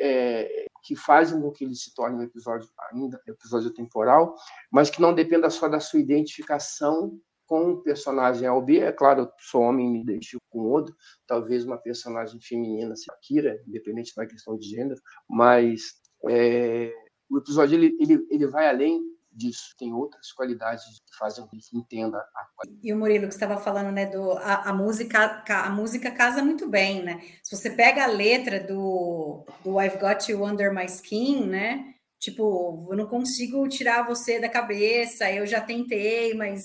[0.00, 4.34] é, que fazem com que ele se torne um episódio ainda episódio temporal,
[4.72, 8.80] mas que não dependa só da sua identificação com o personagem Albi.
[8.80, 10.94] É claro, eu sou homem e me identifico com outro,
[11.26, 15.94] talvez uma personagem feminina, assim, a Kira, independente da questão de gênero, mas
[16.28, 16.92] é,
[17.30, 22.18] o episódio ele, ele, ele vai além disso, tem outras qualidades que fazem que entenda
[22.18, 22.86] a qualidade.
[22.86, 26.42] E o Murilo que estava falando, né, do a, a música ca- a música casa
[26.42, 27.20] muito bem, né?
[27.42, 31.94] Se você pega a letra do, do I've Got You Under My Skin, né?
[32.20, 36.62] Tipo, eu não consigo tirar você da cabeça, eu já tentei, mas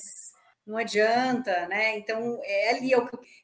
[0.69, 1.97] não adianta, né?
[1.97, 2.97] Então é ali é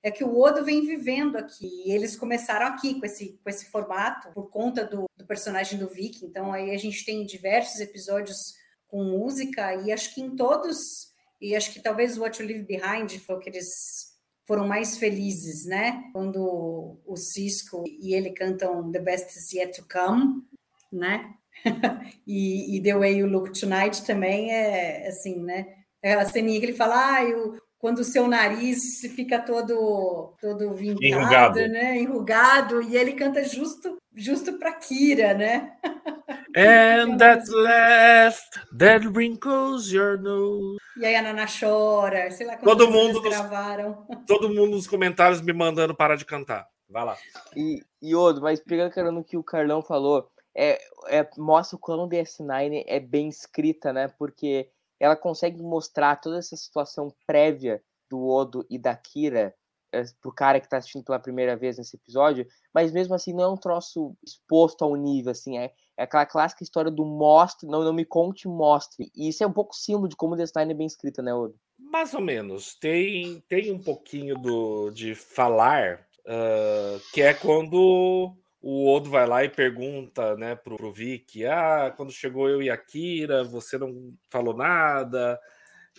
[0.04, 1.68] é que o Odo vem vivendo aqui.
[1.86, 5.90] E eles começaram aqui com esse, com esse formato por conta do, do personagem do
[5.90, 6.24] Vic.
[6.24, 8.54] Então aí a gente tem diversos episódios
[8.88, 12.64] com música e acho que em todos e acho que talvez o What You Leave
[12.64, 14.14] Behind foi o que eles
[14.46, 16.04] foram mais felizes, né?
[16.14, 20.44] Quando o Cisco e ele cantam The Best Is Yet to Come,
[20.92, 21.34] né?
[22.28, 25.85] e, e The Way You Look Tonight também é assim, né?
[26.06, 31.04] Aquela ceninha que ele fala, ah, eu, quando o seu nariz fica todo todo vincado,
[31.04, 31.60] Enrugado.
[31.68, 31.98] né?
[31.98, 35.74] Enrugado, e ele canta justo justo para Kira, né?
[36.56, 38.40] And that laugh
[38.78, 40.78] that wrinkles your nose.
[40.98, 44.06] E aí a Nana chora, sei lá Todo mundo nos- gravaram.
[44.26, 46.66] Todo mundo nos comentários me mandando parar de cantar.
[46.90, 47.18] Vai lá.
[47.56, 52.08] E, e Odo, mas pegando no que o Carlão falou, é, é, mostra o quão
[52.08, 54.08] DS9 é bem escrita, né?
[54.18, 59.54] Porque ela consegue mostrar toda essa situação prévia do Odo e da Kira
[59.92, 63.44] é, pro cara que tá assistindo pela primeira vez nesse episódio, mas mesmo assim não
[63.44, 67.84] é um troço exposto ao nível, assim, é, é aquela clássica história do mostre, não,
[67.84, 69.10] não me conte, mostre.
[69.16, 71.56] E isso é um pouco símbolo de como o DS9 é bem escrita, né, Odo?
[71.78, 72.76] Mais ou menos.
[72.76, 78.36] Tem, tem um pouquinho do, de falar, ah, que é quando
[78.68, 82.70] o Odo vai lá e pergunta né, pro, pro Vic: Ah, quando chegou eu e
[82.72, 85.40] a Kira, você não falou nada.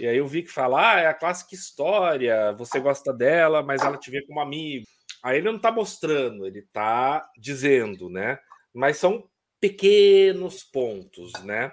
[0.01, 3.97] E aí o Vic fala: Ah, é a clássica história, você gosta dela, mas ela
[3.97, 4.85] te vê como amigo.
[5.23, 8.37] Aí ele não tá mostrando, ele tá dizendo, né?
[8.75, 9.29] Mas são
[9.61, 11.73] pequenos pontos, né?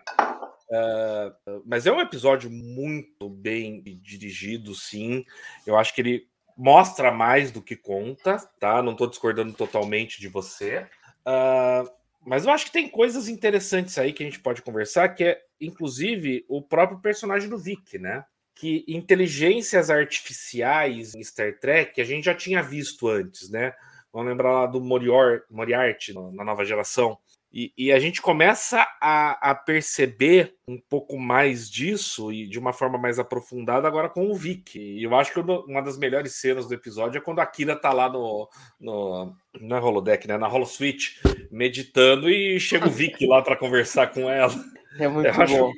[0.70, 5.26] Uh, mas é um episódio muito bem dirigido, sim.
[5.66, 6.28] Eu acho que ele
[6.58, 8.82] mostra mais do que conta, tá?
[8.82, 10.88] Não estou discordando totalmente de você.
[11.26, 11.90] Uh,
[12.26, 15.42] mas eu acho que tem coisas interessantes aí que a gente pode conversar, que é,
[15.60, 18.24] inclusive, o próprio personagem do Vic, né?
[18.56, 23.74] Que inteligências artificiais em Star Trek a gente já tinha visto antes, né?
[24.12, 27.18] Vamos lembrar lá do Moriarty na nova geração.
[27.54, 32.74] E, e, a gente começa a, a, perceber um pouco mais disso e de uma
[32.74, 34.80] forma mais aprofundada agora com o Vic.
[34.80, 37.94] E eu acho que uma das melhores cenas do episódio é quando a Kira tá
[37.94, 38.50] lá no.
[38.80, 40.36] no não é holodeck, né?
[40.36, 41.20] Na holosuite,
[41.52, 44.54] meditando e chega o Vic lá para conversar com ela.
[44.98, 45.42] É muito eu bom.
[45.44, 45.72] Acho,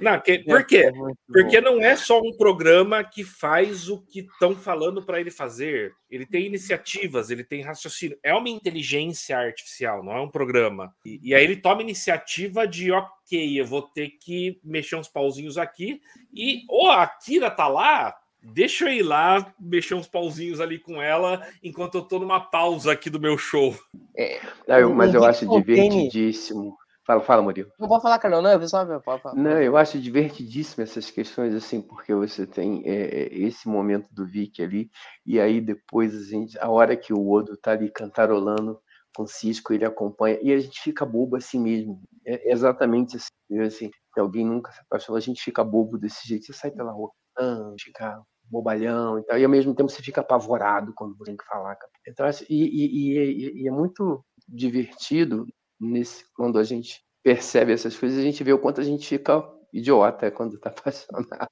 [0.00, 0.86] não, que, por quê?
[0.86, 0.92] É
[1.26, 5.92] Porque não é só um programa que faz o que estão falando para ele fazer.
[6.10, 8.18] Ele tem iniciativas, ele tem raciocínio.
[8.22, 10.94] É uma inteligência artificial, não é um programa.
[11.04, 15.56] E, e aí ele toma iniciativa de, ok, eu vou ter que mexer uns pauzinhos
[15.56, 16.00] aqui.
[16.34, 21.00] E ou a Kira tá lá, deixa eu ir lá mexer uns pauzinhos ali com
[21.00, 23.76] ela enquanto eu tô numa pausa aqui do meu show.
[24.16, 26.76] É, não, mas eu acho divertidíssimo
[27.06, 27.70] Fala, fala, Murilo.
[27.78, 29.34] Não pode falar, Carol, não, eu só pode falar.
[29.34, 34.26] Não, eu acho divertidíssimo essas questões, assim, porque você tem é, é, esse momento do
[34.26, 34.90] Vic ali,
[35.24, 38.78] e aí depois a gente, a hora que o Odo tá ali cantarolando
[39.16, 42.00] com o Cisco, ele acompanha, e a gente fica bobo assim mesmo.
[42.24, 46.46] É exatamente assim, assim que alguém nunca se apaixonou, a gente fica bobo desse jeito,
[46.46, 50.20] você sai pela rua, ah, fica bobalhão e tal, e ao mesmo tempo você fica
[50.20, 51.76] apavorado quando tem que falar.
[52.06, 55.46] Então, e, e, e, e é muito divertido
[55.80, 59.48] nesse, quando a gente percebe essas coisas, a gente vê o quanto a gente fica
[59.72, 61.50] idiota quando está apaixonado.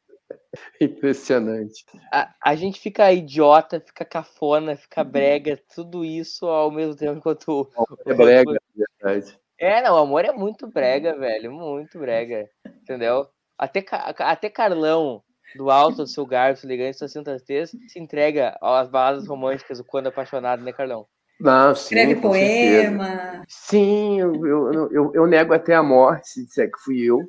[0.81, 1.85] Impressionante.
[2.13, 7.71] A, a, gente fica idiota, fica cafona, fica brega, tudo isso ao mesmo tempo enquanto.
[8.07, 9.39] É brega, é verdade.
[9.59, 11.53] É, não, o amor é muito brega, velho.
[11.53, 12.49] Muito brega.
[12.67, 13.29] Entendeu?
[13.59, 15.23] Até, até Carlão,
[15.57, 20.63] do alto do seu garfo, ligando suas sintatez, se entrega às baladas românticas quando apaixonado,
[20.63, 21.07] né, Carlão?
[21.41, 23.07] Não, sim, Escreve poema.
[23.07, 23.45] Certeza.
[23.49, 27.21] Sim, eu, eu, eu, eu, nego até a morte, se disser que fui eu,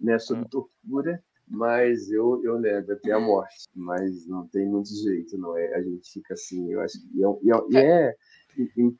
[0.00, 3.64] né, sob tortura, mas eu, eu nego até a morte.
[3.74, 5.74] Mas não tem muito jeito, não é?
[5.74, 7.18] A gente fica assim, eu acho que.
[7.18, 8.14] E é, é, é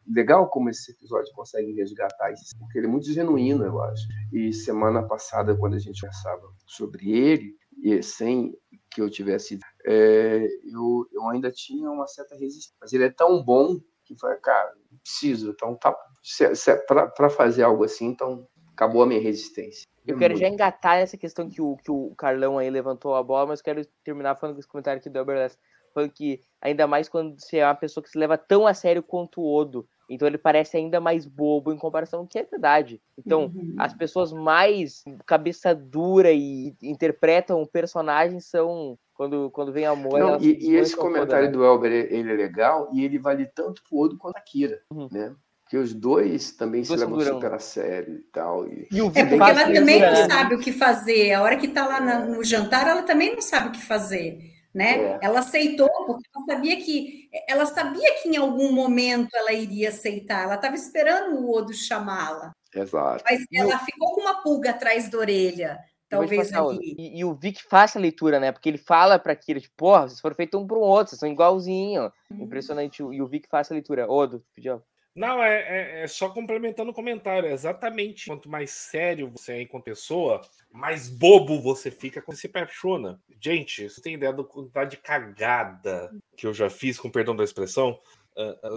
[0.09, 4.03] legal como esse episódio consegue resgatar isso, porque ele é muito genuíno, eu acho.
[4.33, 8.53] E semana passada, quando a gente conversava sobre ele, e sem
[8.91, 9.59] que eu tivesse.
[9.87, 12.77] É, eu, eu ainda tinha uma certa resistência.
[12.81, 13.81] Mas ele é tão bom
[14.15, 15.51] que foi, cara, preciso.
[15.51, 15.97] Então, tá,
[16.43, 19.87] é para fazer algo assim, então acabou a minha resistência.
[20.07, 23.47] Eu quero já engatar essa questão que o, que o Carlão aí levantou a bola,
[23.47, 25.57] mas quero terminar falando com esse comentário aqui do Uberless,
[25.95, 29.03] falando que ainda mais quando você é uma pessoa que se leva tão a sério
[29.03, 33.01] quanto o Odo, então ele parece ainda mais bobo em comparação com que é verdade.
[33.17, 33.77] Então, uhum.
[33.79, 40.19] as pessoas mais cabeça dura e interpretam o personagem são quando, quando vem amor.
[40.19, 41.53] Não, e, e esse comentário né?
[41.53, 45.11] do Elber ele é legal e ele vale tanto pro Odo quanto a Kira, uhum.
[45.13, 45.35] né?
[45.63, 47.35] Porque os dois também os dois se levam durão.
[47.35, 48.67] super a sério e tal.
[48.67, 48.89] E...
[48.91, 51.35] e é porque ela também não sabe o que fazer.
[51.35, 54.41] A hora que tá lá no jantar, ela também não sabe o que fazer.
[54.73, 54.99] Né?
[54.99, 55.19] É.
[55.21, 60.45] Ela aceitou porque ela sabia que ela sabia que em algum momento ela iria aceitar.
[60.45, 62.53] Ela estava esperando o Odo chamá-la.
[62.75, 63.23] Exato.
[63.29, 65.79] Mas ela ficou com uma pulga atrás da orelha.
[66.11, 66.97] Talvez ali.
[66.99, 68.51] E, e, o Vic faz a leitura, né?
[68.51, 71.21] Porque ele fala para Kira, tipo, porra, vocês foram feitos um para o outro, vocês
[71.21, 72.13] são igualzinho.
[72.29, 72.43] Uhum.
[72.43, 73.01] Impressionante.
[73.01, 74.11] E o Vic faz a leitura.
[74.11, 74.83] Odo, pediu.
[75.15, 77.49] Não, é, é, é, só complementando o comentário.
[77.49, 78.27] É exatamente.
[78.27, 80.41] Quanto mais sério você é enquanto pessoa,
[80.73, 83.21] mais bobo você fica quando se apaixona.
[83.41, 87.45] Gente, você tem ideia da quantidade de cagada que eu já fiz, com perdão da
[87.45, 87.99] expressão,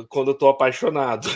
[0.09, 1.27] quando eu tô apaixonado.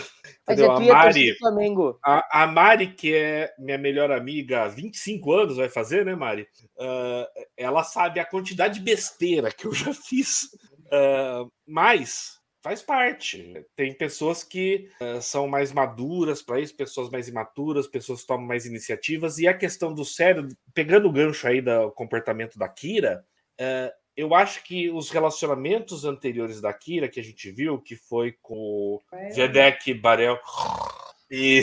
[0.46, 0.72] Mas Entendeu?
[0.72, 1.98] É a Mari, Flamengo.
[2.04, 6.48] A, a, Mari, que é minha melhor amiga há 25 anos, vai fazer, né, Mari?
[6.76, 7.26] Uh,
[7.56, 10.44] ela sabe a quantidade de besteira que eu já fiz.
[10.86, 13.62] Uh, mas faz parte.
[13.76, 18.46] Tem pessoas que uh, são mais maduras para isso, pessoas mais imaturas, pessoas que tomam
[18.46, 19.38] mais iniciativas.
[19.38, 23.24] E a questão do sério, pegando o gancho aí do comportamento da Kira,
[24.18, 28.56] eu acho que os relacionamentos anteriores da Kira que a gente viu, que foi com
[28.56, 29.00] o
[29.32, 30.36] Zedek Barel
[31.30, 31.62] e,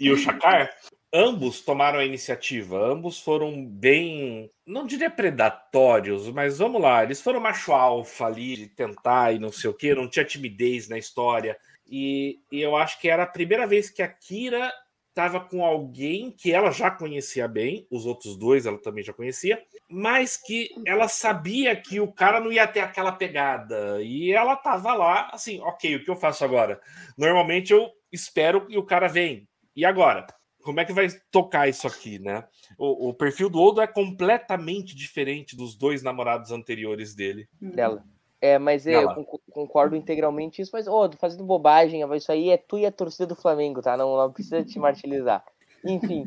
[0.00, 0.74] e o Shakar,
[1.12, 7.40] ambos tomaram a iniciativa, ambos foram bem, não diria predatórios, mas vamos lá, eles foram
[7.40, 11.58] macho alfa ali, de tentar e não sei o que, não tinha timidez na história.
[11.86, 14.72] E, e eu acho que era a primeira vez que a Kira
[15.10, 19.62] estava com alguém que ela já conhecia bem, os outros dois ela também já conhecia,
[19.88, 24.00] mas que ela sabia que o cara não ia ter aquela pegada.
[24.02, 26.80] E ela tava lá, assim, ok, o que eu faço agora?
[27.18, 29.48] Normalmente eu espero que o cara vem.
[29.76, 30.26] E agora?
[30.62, 32.44] como é que vai tocar isso aqui, né?
[32.78, 37.48] O, o, perfil do Odo é completamente diferente dos dois namorados anteriores dele.
[37.60, 38.04] Dela.
[38.40, 42.78] É, mas é, eu concordo integralmente isso, mas, Odo, fazendo bobagem, isso aí é tu
[42.78, 43.96] e a torcida do Flamengo, tá?
[43.96, 45.44] Não, não precisa te martirizar.
[45.84, 46.24] Enfim,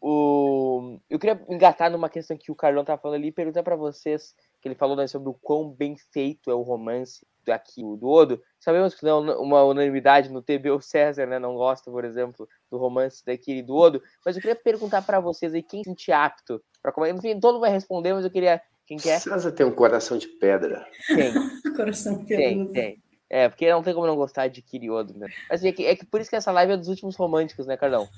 [0.00, 0.98] o...
[1.10, 4.34] eu queria engatar numa questão que o Carlão tava falando ali e perguntar para vocês,
[4.60, 8.40] que ele falou né, sobre o quão bem feito é o romance aqui do Odo.
[8.58, 12.48] Sabemos que não é uma unanimidade no TB, o César né, não gosta, por exemplo,
[12.70, 16.12] do romance daquele do Odo, mas eu queria perguntar para vocês aí quem se sente
[16.12, 17.18] apto para comentar.
[17.18, 18.60] Enfim, todo mundo vai responder, mas eu queria.
[18.90, 19.20] Quem quer?
[19.20, 20.84] César tem um coração de pedra.
[21.06, 21.32] Tem.
[21.76, 23.00] coração tem, tem.
[23.30, 25.28] É, porque não tem como não gostar de Kiriodo, né?
[25.48, 27.76] Mas é que, é que por isso que essa live é dos últimos românticos, né,
[27.76, 28.08] Carlão?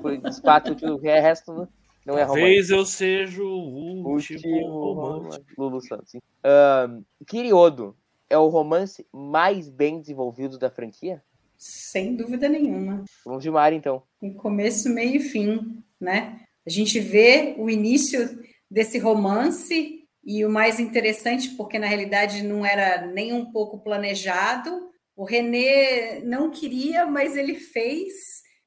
[0.00, 1.68] Por dos quatro, o resto
[2.06, 2.34] não é romântico.
[2.36, 5.60] Talvez eu seja o último, último romântico.
[5.60, 6.12] Lulu Santos.
[6.14, 7.96] Um, Kiriodo
[8.30, 11.20] é o romance mais bem desenvolvido da franquia?
[11.56, 13.04] Sem dúvida nenhuma.
[13.26, 14.04] Vamos de Mari, então.
[14.22, 16.42] Em começo, meio e fim, né?
[16.64, 22.64] A gente vê o início desse romance e o mais interessante, porque na realidade não
[22.64, 28.12] era nem um pouco planejado, o René não queria, mas ele fez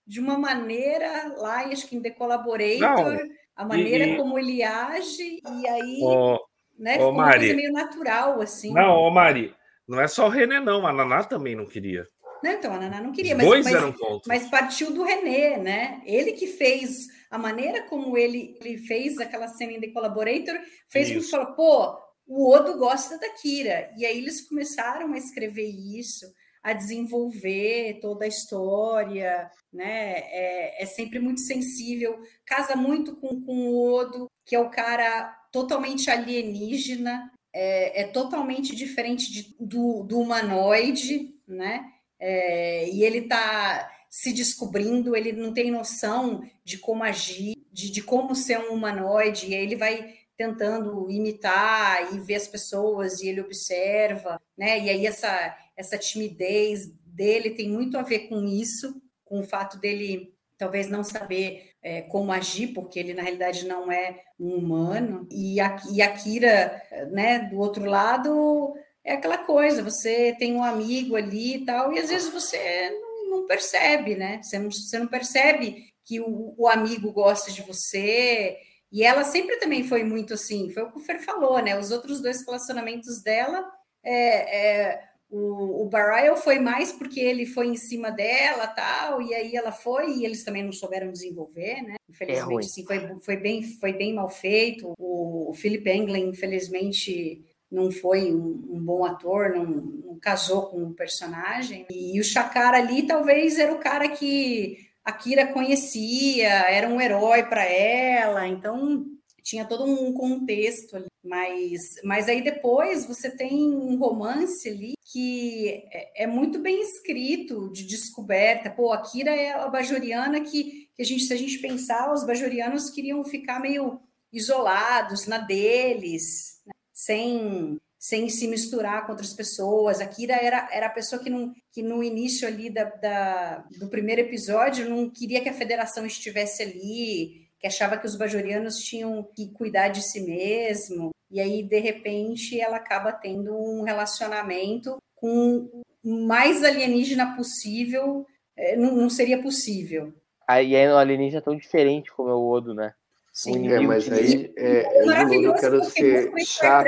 [0.05, 3.19] de uma maneira lá, acho que em The Collaborator, não,
[3.55, 6.37] a maneira e, como ele age, e aí oh,
[6.77, 8.73] né, uma coisa meio natural, assim.
[8.73, 9.55] Não, ô Mari,
[9.87, 12.07] não é só o René, não, a Naná também não queria.
[12.45, 13.95] Não, então, a Naná não queria, mas, mas,
[14.27, 16.03] mas, partiu do René, né?
[16.05, 20.55] Ele que fez a maneira como ele, ele fez aquela cena em The Collaborator,
[20.87, 23.91] fez com que falou, pô, o Odo gosta da Kira.
[23.97, 26.31] E aí eles começaram a escrever isso,
[26.61, 30.19] a desenvolver toda a história, né?
[30.27, 35.35] É, é sempre muito sensível, casa muito com, com o Odo, que é o cara
[35.51, 41.91] totalmente alienígena, é, é totalmente diferente de, do, do humanoide, né?
[42.19, 48.01] É, e ele está se descobrindo, ele não tem noção de como agir, de, de
[48.01, 53.27] como ser um humanoide, e aí ele vai tentando imitar e ver as pessoas, e
[53.27, 54.79] ele observa, né?
[54.79, 59.77] E aí essa, essa timidez dele tem muito a ver com isso, com o fato
[59.79, 65.27] dele talvez não saber é, como agir, porque ele na realidade não é um humano,
[65.29, 68.73] e a, e a Kira, né, do outro lado,
[69.05, 73.29] é aquela coisa, você tem um amigo ali e tal, e às vezes você não,
[73.29, 74.41] não percebe, né?
[74.41, 78.57] Você não, você não percebe que o, o, amigo gosta de você.
[78.91, 81.77] E ela sempre também foi muito assim, foi o que o Fer falou, né?
[81.77, 83.63] Os outros dois relacionamentos dela,
[84.03, 89.35] é, é, o, o Barial foi mais porque ele foi em cima dela tal, e
[89.35, 91.95] aí ela foi, e eles também não souberam desenvolver, né?
[92.09, 94.93] Infelizmente, é assim, foi, foi, bem, foi bem mal feito.
[94.97, 100.83] O, o Philip Englund, infelizmente, não foi um, um bom ator, não, não, casou com
[100.83, 101.85] o personagem.
[101.89, 107.43] E o Chakara ali talvez era o cara que a Kira conhecia, era um herói
[107.43, 109.05] para ela, então
[109.43, 111.05] tinha todo um contexto ali.
[111.23, 117.71] Mas, mas aí depois você tem um romance ali que é, é muito bem escrito,
[117.71, 118.69] de descoberta.
[118.69, 122.25] Pô, a Kira é a bajoriana que, que a gente, se a gente pensar, os
[122.25, 123.99] bajorianos queriam ficar meio
[124.31, 126.73] isolados na deles, né?
[126.95, 129.99] Sem sem se misturar com outras pessoas.
[129.99, 133.89] A Kira era, era a pessoa que, não, que no início ali da, da, do
[133.89, 139.23] primeiro episódio não queria que a federação estivesse ali, que achava que os bajorianos tinham
[139.35, 141.09] que cuidar de si mesmo.
[141.31, 145.67] E aí, de repente, ela acaba tendo um relacionamento com
[146.03, 148.23] o mais alienígena possível.
[148.55, 150.13] É, não, não seria possível.
[150.47, 152.93] Aí é um alienígena tão diferente como é o Odo, né?
[153.35, 156.87] Sim, é, mas aí é, eu, eu quero ser chato.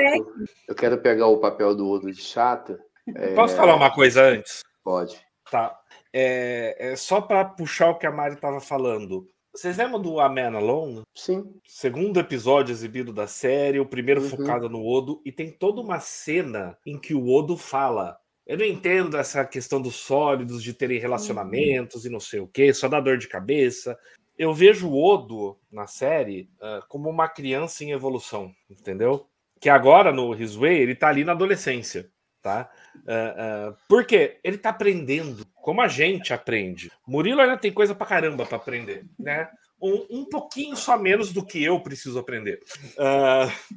[0.66, 2.78] Eu quero pegar o papel do Odo de chato.
[3.14, 3.34] É...
[3.34, 4.62] Posso falar uma coisa antes?
[4.82, 5.20] Pode.
[5.50, 5.78] Tá.
[6.10, 9.28] É, é só para puxar o que a Mari estava falando.
[9.54, 11.02] Vocês lembram do A Man Alone?
[11.14, 11.44] Sim.
[11.66, 14.30] Segundo episódio exibido da série, o primeiro uhum.
[14.30, 18.16] focado no Odo, e tem toda uma cena em que o Odo fala.
[18.46, 22.08] Eu não entendo essa questão dos sólidos, de terem relacionamentos uhum.
[22.08, 23.98] e não sei o que, só dá dor de cabeça
[24.38, 29.26] eu vejo o Odo na série uh, como uma criança em evolução, entendeu?
[29.60, 32.08] Que agora no His Way ele tá ali na adolescência,
[32.40, 32.70] tá?
[32.98, 36.90] Uh, uh, porque ele tá aprendendo como a gente aprende.
[37.06, 39.48] Murilo ainda tem coisa pra caramba para aprender, né?
[39.82, 42.60] Um, um, pouquinho só menos do que eu preciso aprender.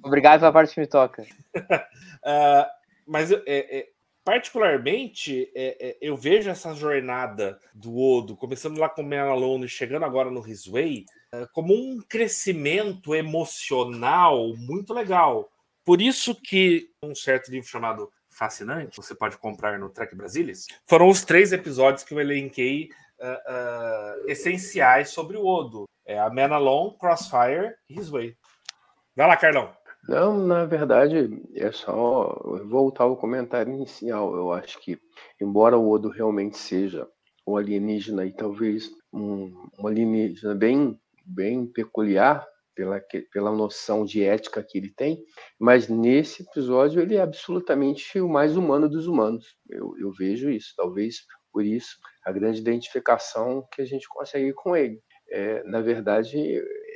[0.03, 1.24] Obrigado pela parte que me toca.
[3.05, 3.88] mas é, é,
[4.24, 9.67] particularmente, é, é, eu vejo essa jornada do Odo, começando lá com o Man Alone,
[9.67, 15.49] chegando agora no His Way, é, como um crescimento emocional muito legal.
[15.84, 21.09] Por isso que um certo livro chamado Fascinante, você pode comprar no Trek Brasilis, foram
[21.09, 25.86] os três episódios que eu elenquei uh, uh, essenciais sobre o Odo.
[26.05, 28.36] É a Man Alone, Crossfire e His Way.
[29.15, 29.76] Vai lá, Carlão.
[30.07, 32.33] Não, na verdade, é só
[32.65, 34.35] voltar ao comentário inicial.
[34.35, 34.99] Eu acho que,
[35.39, 37.07] embora o Odo realmente seja
[37.47, 42.99] um alienígena e talvez um, um alienígena bem, bem peculiar pela,
[43.31, 45.23] pela noção de ética que ele tem,
[45.59, 49.55] mas nesse episódio ele é absolutamente o mais humano dos humanos.
[49.69, 50.73] Eu, eu vejo isso.
[50.75, 51.17] Talvez
[51.51, 54.99] por isso a grande identificação que a gente consegue com ele.
[55.29, 56.37] É, na verdade,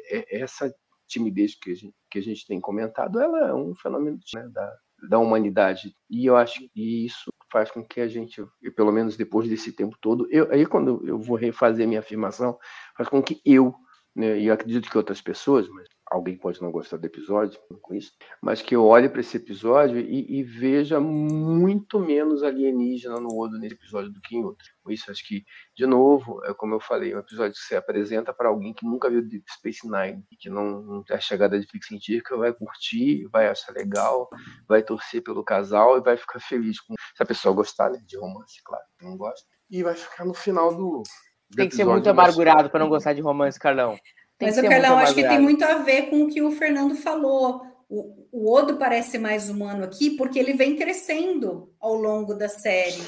[0.10, 0.74] é, essa
[1.08, 4.74] timidez que a gente, que a gente tem comentado, ela é um fenômeno né, da,
[5.10, 5.94] da humanidade.
[6.10, 8.42] E eu acho que isso faz com que a gente,
[8.74, 12.58] pelo menos depois desse tempo todo, eu, aí quando eu vou refazer minha afirmação,
[12.96, 13.76] faz com que eu,
[14.16, 17.94] né, e eu acredito que outras pessoas, mas alguém pode não gostar do episódio com
[17.94, 23.38] isso, mas que eu olhe para esse episódio e, e, veja muito menos alienígena no
[23.38, 24.66] Odo nesse episódio do que em outro.
[24.84, 25.44] Com isso, acho que,
[25.76, 29.10] de novo, é como eu falei, um episódio que você apresenta para alguém que nunca
[29.10, 32.54] viu Deep Space Nine e que não, não tem a chegada de ficção científica, vai
[32.54, 34.30] curtir, vai achar legal,
[34.68, 38.18] vai torcer pelo casal e vai ficar feliz com se a pessoa gostar né, de
[38.18, 41.04] romance, claro, não gosta, e vai ficar no final do.
[41.50, 43.98] do tem que ser muito amargurado para não gostar de romance, Carlão.
[44.38, 46.96] Tem Mas o Carlão, acho que tem muito a ver com o que o Fernando
[46.96, 47.62] falou.
[47.88, 53.02] O, o Odo parece mais humano aqui porque ele vem crescendo ao longo da série.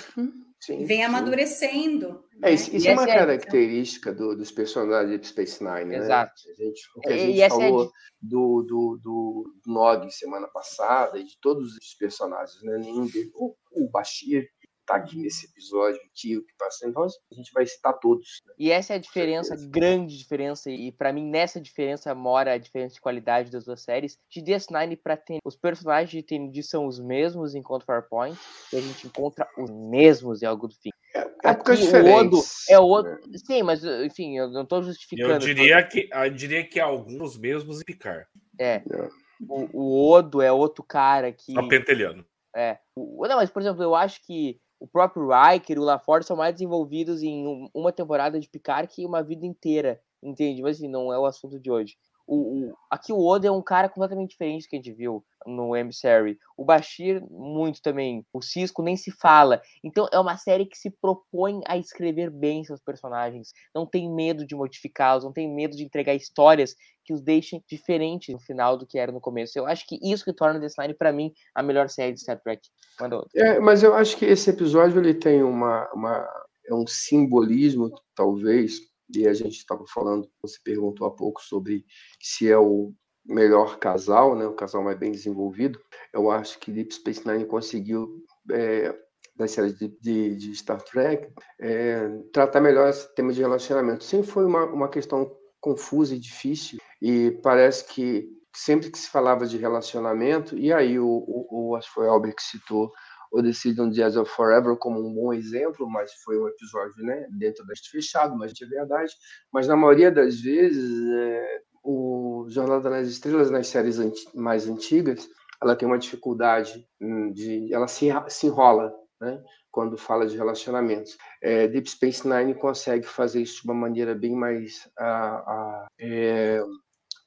[0.59, 1.03] Sim, vem sim.
[1.03, 2.23] amadurecendo.
[2.43, 6.33] É, isso, isso é uma é característica do, dos personagens de Space Nine, Exato.
[6.45, 6.53] né?
[6.53, 7.89] A gente, o que a gente falou é
[8.21, 12.77] do, do, do, Nog semana passada e de todos os personagens, né?
[12.77, 14.47] Nenhum deles, o, o Bashir,
[14.87, 16.89] tá aqui nesse episódio, o tio que passou.
[16.89, 18.41] Então a gente vai citar todos.
[18.47, 18.53] Né?
[18.57, 22.95] E essa é a diferença, grande diferença, e para mim nessa diferença mora a diferença
[22.95, 24.17] de qualidade das duas séries.
[24.29, 28.39] De DS9 para TND, os personagens de TND são os mesmos enquanto Farpoint,
[28.71, 30.89] e a gente encontra os mesmos em algo do fim.
[31.13, 33.11] É, Aqui, o Odo é outro.
[33.27, 33.37] Né?
[33.45, 35.33] Sim, mas enfim, eu não estou justificando.
[35.33, 38.27] Eu diria, que, eu diria que alguns mesmos em Picar.
[38.59, 38.75] É.
[38.75, 39.09] é.
[39.47, 41.53] O, o Odo é outro cara que.
[41.53, 42.25] Só pentelhando.
[42.55, 42.79] É.
[42.95, 46.53] O, não, mas, por exemplo, eu acho que o próprio Riker o LaForce são mais
[46.53, 50.61] desenvolvidos em uma temporada de Picard que uma vida inteira, entende?
[50.61, 51.97] Mas assim, não é o assunto de hoje.
[52.27, 55.23] O, o, aqui o Oda é um cara completamente diferente do que a gente viu
[55.45, 56.37] no Emissary.
[56.57, 58.25] O Bashir, muito também.
[58.33, 59.61] O Cisco nem se fala.
[59.81, 63.53] Então é uma série que se propõe a escrever bem seus personagens.
[63.73, 66.75] Não tem medo de modificá-los, não tem medo de entregar histórias
[67.05, 69.57] que os deixem diferentes no final do que era no começo.
[69.57, 72.41] Eu acho que isso que torna The Nine, para mim, a melhor série de Star
[72.41, 72.61] Trek.
[72.99, 76.27] Manda É, mas eu acho que esse episódio ele tem uma, uma
[76.67, 78.81] é um simbolismo, talvez,
[79.15, 81.85] e a gente estava falando, você perguntou há pouco sobre
[82.21, 82.93] se é o
[83.25, 85.79] melhor casal, né, o casal mais bem desenvolvido.
[86.13, 88.95] Eu acho que Deep Space Nine conseguiu é,
[89.35, 94.03] das séries de, de, de Star Trek é, tratar melhor esse tema de relacionamento.
[94.03, 99.45] Sempre foi uma, uma questão confusa e difícil e parece que sempre que se falava
[99.45, 102.91] de relacionamento e aí o, o, o acho que foi Albert que citou
[103.31, 107.65] o Decision Jazz of Forever como um bom exemplo, mas foi um episódio né, dentro
[107.65, 109.13] da fechado, mas de verdade.
[109.51, 115.27] Mas na maioria das vezes, é, o Jornada nas Estrelas, nas séries anti mais antigas,
[115.61, 117.73] ela tem uma dificuldade hum, de.
[117.73, 121.17] Ela se, se enrola né, quando fala de relacionamentos.
[121.41, 126.61] É, Deep Space Nine consegue fazer isso de uma maneira bem mais a, a, é,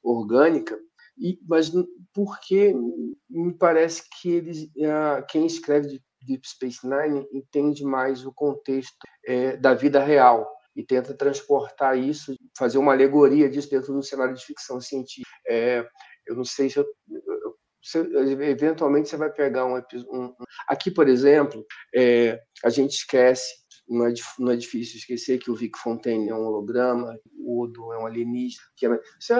[0.03, 0.77] orgânica
[1.21, 1.71] e, mas
[2.13, 2.73] porque
[3.29, 9.55] me parece que eles, uh, quem escreve Deep Space Nine entende mais o contexto é,
[9.55, 14.45] da vida real e tenta transportar isso, fazer uma alegoria disso dentro do cenário de
[14.45, 15.29] ficção científica.
[15.47, 15.87] É,
[16.25, 16.85] eu não sei se eu,
[18.41, 19.77] eventualmente você vai pegar um,
[20.11, 20.33] um
[20.67, 21.65] aqui, por exemplo,
[21.95, 23.61] é, a gente esquece
[23.91, 27.91] não é, não é difícil esquecer que o Vic Fontaine é um holograma, o Odo
[27.91, 28.63] é um alienígena.
[28.77, 29.33] Que é, você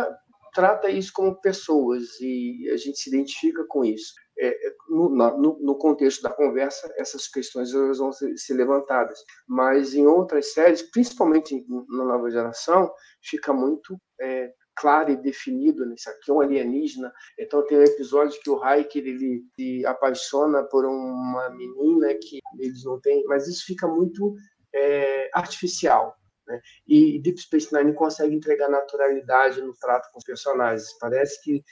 [0.53, 4.13] trata isso como pessoas e a gente se identifica com isso.
[4.37, 9.19] É, é no, no, no, contexto da conversa, essas questões elas vão ser, ser, levantadas.
[9.47, 12.91] Mas em outras séries, principalmente na nova geração,
[13.21, 15.85] fica muito é, claro e definido.
[15.85, 15.95] Né?
[16.07, 17.11] Aqui é um alienígena.
[17.39, 22.83] Então tem um episódio que o Hiker ele se apaixona por uma menina que eles
[22.83, 24.33] não têm, mas isso fica muito
[24.73, 26.15] é, artificial.
[26.47, 26.59] Né?
[26.87, 30.97] E Deep Space Nine consegue entregar naturalidade no trato com os personagens.
[30.99, 31.63] Parece que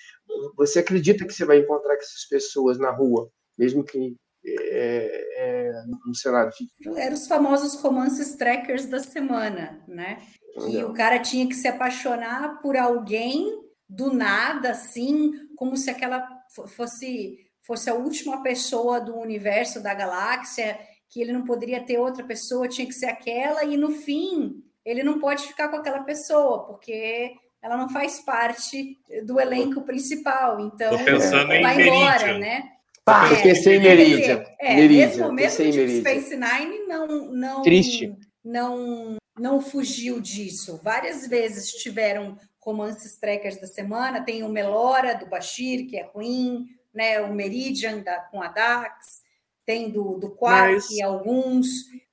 [0.56, 4.16] você acredita que você vai encontrar essas pessoas na rua, mesmo que
[4.46, 5.72] é, é,
[6.06, 6.98] no cenário fictício.
[6.98, 10.22] Eram os famosos romances trackers da semana, né?
[10.54, 16.28] Que o cara tinha que se apaixonar por alguém do nada, assim, como se aquela
[16.76, 22.24] fosse fosse a última pessoa do universo da galáxia, que ele não poderia ter outra
[22.24, 26.66] pessoa, tinha que ser aquela, e no fim ele não pode ficar com aquela pessoa,
[26.66, 27.32] porque
[27.62, 30.60] ela não faz parte do elenco principal.
[30.60, 32.40] Então, Tô pensando em vai embora, Meridian.
[32.40, 32.70] né?
[33.04, 34.44] Pá, É, pensei em Meridian.
[34.60, 36.00] É, Meridian, mesmo, mesmo em Meridian.
[36.00, 38.16] Space Nine não, não, Triste.
[38.44, 40.80] não, não fugiu disso.
[40.84, 44.24] Várias vezes tiveram romances trekkers da semana.
[44.24, 47.20] Tem o Melora, do Bashir, que é ruim, né?
[47.22, 49.24] o Meridian da, com a Dax,
[49.70, 51.68] tem do, do Quark, Mas- alguns.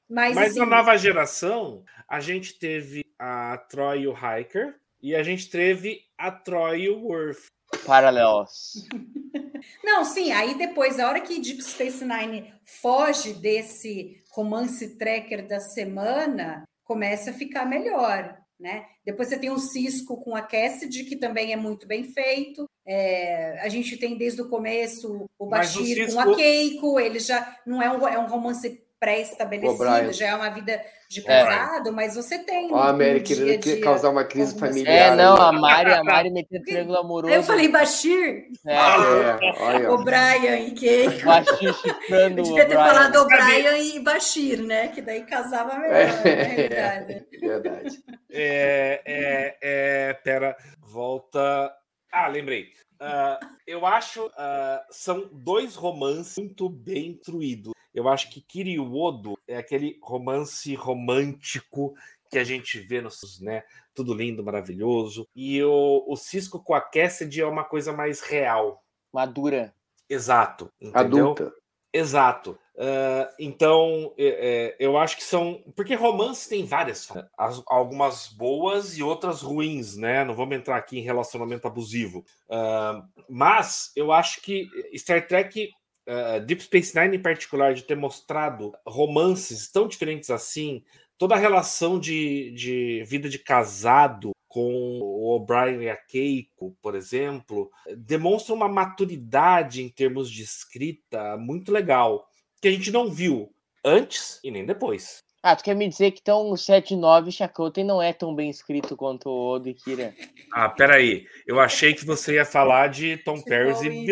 [0.07, 5.17] Mas, Mas assim, na nova geração, a gente teve a Troy e o Hiker e
[5.17, 7.47] a gente teve a Troy e o Worth.
[7.87, 8.87] Paralelos.
[9.83, 15.59] Não, sim, aí depois, a hora que Deep Space Nine foge desse romance tracker da
[15.59, 18.85] semana, começa a ficar melhor, né?
[19.05, 22.69] Depois você tem o Cisco com a Cassidy, que também é muito bem feito.
[22.87, 27.57] É, a gente tem desde o começo o o Bashir com a Keiko, ele já
[27.66, 32.39] não é um, é um romance pré-estabelecido, já é uma vida de casado, mas você
[32.39, 32.72] tem.
[32.72, 35.12] Ó, a Mary querendo dia causar uma crise familiar.
[35.12, 37.32] É, não, a Mari, a Mari metendo triângulo amoroso.
[37.34, 39.95] Eu falei Bashir, É, É, olha, ó.
[39.95, 41.24] O'Brien e Keiko.
[41.26, 44.89] Bashir chifrando Eu o devia ter falado O'Brien e Bashir, né?
[44.89, 47.26] Que daí casava melhor, na É, realidade.
[47.41, 48.05] verdade.
[48.32, 51.70] É, é, é, pera, volta.
[52.11, 52.73] Ah, lembrei.
[52.99, 57.73] Ah, eu acho ah, são dois romances muito bem construídos.
[57.95, 61.95] Eu acho que Kiriodo é aquele romance romântico
[62.31, 63.65] que a gente vê nos, né?
[63.95, 65.27] Tudo lindo, maravilhoso.
[65.35, 68.85] E o, o Cisco com a Cassidy é uma coisa mais real.
[69.13, 69.75] Madura.
[70.09, 70.71] Exato.
[70.81, 71.31] Entendeu?
[71.33, 71.55] Adulta.
[71.97, 72.59] Exato.
[72.78, 75.62] Ah, então, é, é, eu acho que são.
[75.74, 77.09] Porque romance tem várias.
[77.38, 80.24] As- algumas boas e outras ruins, né?
[80.24, 82.24] Não vamos entrar aqui em relacionamento abusivo.
[82.51, 85.70] Ah, mas eu acho que Star Trek.
[86.09, 90.82] ah, Deep Space Nine, em particular, de ter mostrado romances tão diferentes assim,
[91.18, 96.94] toda a relação de, de vida de casado com o O'Brien e a Keiko, por
[96.94, 102.26] exemplo, demonstra uma maturidade em termos de escrita muito legal,
[102.61, 103.51] que a gente não viu
[103.84, 105.24] antes e nem depois.
[105.42, 108.97] Ah, tu quer me dizer que então o 7-9 Chakotay não é tão bem escrito
[108.97, 110.12] quanto o Odo e Kira?
[110.53, 111.24] Ah, peraí.
[111.47, 114.05] Eu achei que você ia falar de Tom Paris e.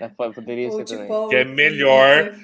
[0.00, 1.28] Ah, pode- Poderia ser também.
[1.28, 2.34] Que é melhor.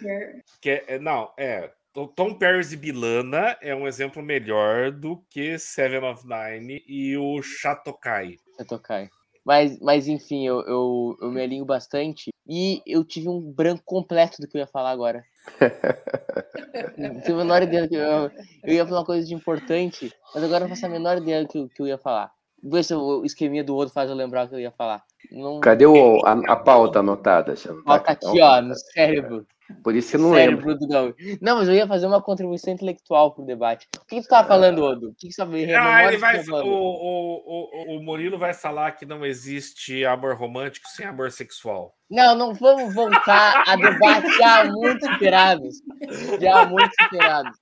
[0.61, 1.73] Que é- não, é.
[1.93, 7.43] Tom- Paris e Bilana é um exemplo melhor do que Seven of Nine e o
[7.43, 8.37] Shatokai.
[8.57, 9.09] Chatokai.
[9.45, 14.41] Mas, mas enfim, eu, eu, eu me alinho bastante e eu tive um branco completo
[14.41, 15.25] do que eu ia falar agora.
[16.99, 18.31] Não tenho a menor ideia do que eu,
[18.65, 21.43] eu ia falar uma coisa de importante, mas agora eu não faço a menor ideia
[21.43, 22.31] do que, eu- que eu ia falar.
[22.63, 25.03] Vê se o esqueminha do outro faz eu lembrar o que eu ia falar.
[25.31, 27.55] Não, Cadê o, a, a pauta anotada?
[27.55, 28.43] Tá Bota com a aqui, pauta?
[28.45, 29.47] ó, no cérebro.
[29.83, 30.57] Por isso que eu não lembro.
[30.63, 31.17] cérebro do Gaúcho.
[31.41, 33.87] Não, mas eu ia fazer uma contribuição intelectual pro debate.
[33.97, 35.11] O que, que tu tava falando, Odo?
[35.11, 36.67] O que, que você tava Ah, ele vai, o, falando?
[36.69, 41.95] o, o, o Murilo vai falar que não existe amor romântico sem amor sexual.
[42.11, 45.77] Não, não vamos voltar a debates já muito superados.
[46.41, 47.59] Já muito superados.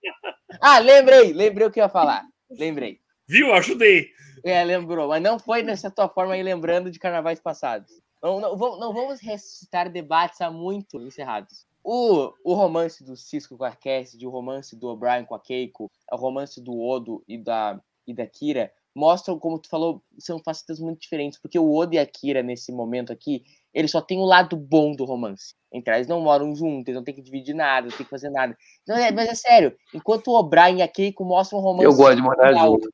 [0.61, 2.23] Ah, lembrei, lembrei o que eu ia falar.
[2.51, 3.01] Lembrei.
[3.29, 3.53] Viu?
[3.53, 4.09] Ajudei.
[4.45, 7.91] É, lembrou, mas não foi nessa tua forma aí lembrando de carnavais passados.
[8.23, 11.67] Não, não, vamos- não vamos ressuscitar debates há muito encerrados.
[11.89, 15.89] O, o romance do Cisco com a Cassidy, o romance do O'Brien com a Keiko,
[16.11, 20.81] o romance do Odo e da, e da Kira mostram, como tu falou, são facetas
[20.81, 24.25] muito diferentes, porque o Odo e a Kira, nesse momento aqui, eles só têm o
[24.25, 25.55] lado bom do romance.
[25.73, 28.31] Entre eles não moram juntos, eles não têm que dividir nada, não tem que fazer
[28.31, 28.57] nada.
[28.89, 31.85] Não, é, mas é sério, enquanto o O'Brien e a Keiko mostram um romance.
[31.85, 32.93] Eu gosto de morar junto.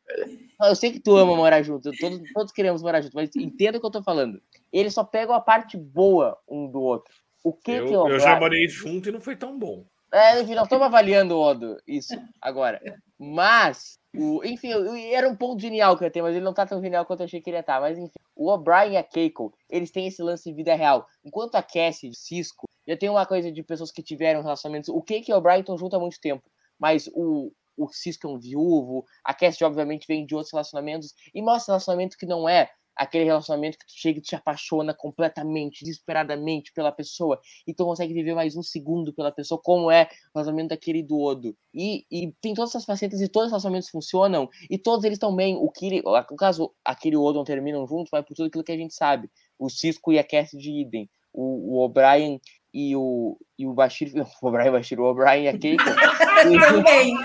[0.61, 3.79] não, Eu sei que tu ama morar junto, todos, todos queremos morar junto, mas entenda
[3.79, 4.39] o que eu tô falando.
[4.71, 7.15] Eles só pegam a parte boa um do outro.
[7.43, 9.85] O que Eu, que eu já morei junto e não foi tão bom.
[10.13, 12.79] É, enfim, não estamos avaliando o Odo, isso, agora.
[13.19, 14.69] Mas, o, enfim,
[15.11, 17.25] era um ponto genial que eu ter, mas ele não tá tão genial quanto eu
[17.25, 17.81] achei que ele ia estar.
[17.81, 21.07] Mas, enfim, o O'Brien e a Keiko, eles têm esse lance de vida real.
[21.25, 24.91] Enquanto a Cassie e Cisco, já tem uma coisa de pessoas que tiveram relacionamentos.
[24.91, 26.43] O Keiko e o O'Brien estão juntos há muito tempo,
[26.79, 31.41] mas o, o Cisco é um viúvo, a Cassie, obviamente, vem de outros relacionamentos, e
[31.41, 36.73] mostra relacionamento que não é aquele relacionamento que tu chega e te apaixona completamente, desesperadamente
[36.73, 40.69] pela pessoa, e tu consegue viver mais um segundo pela pessoa, como é o relacionamento
[40.71, 41.57] daquele do Odo.
[41.75, 45.57] E, e tem todas essas facetas e todos os relacionamentos funcionam, e todos eles bem.
[45.57, 48.77] O Kiri, no caso, aquele Odo não terminam juntos, vai por tudo aquilo que a
[48.77, 49.31] gente sabe.
[49.59, 51.09] O Cisco e a Cassie de Idem.
[51.33, 52.41] O, o O'Brien
[52.73, 54.13] e o, e o Bashir,
[54.43, 55.85] o Brian Bashir, o O'Brien e a Keiko.
[56.61, 57.17] também,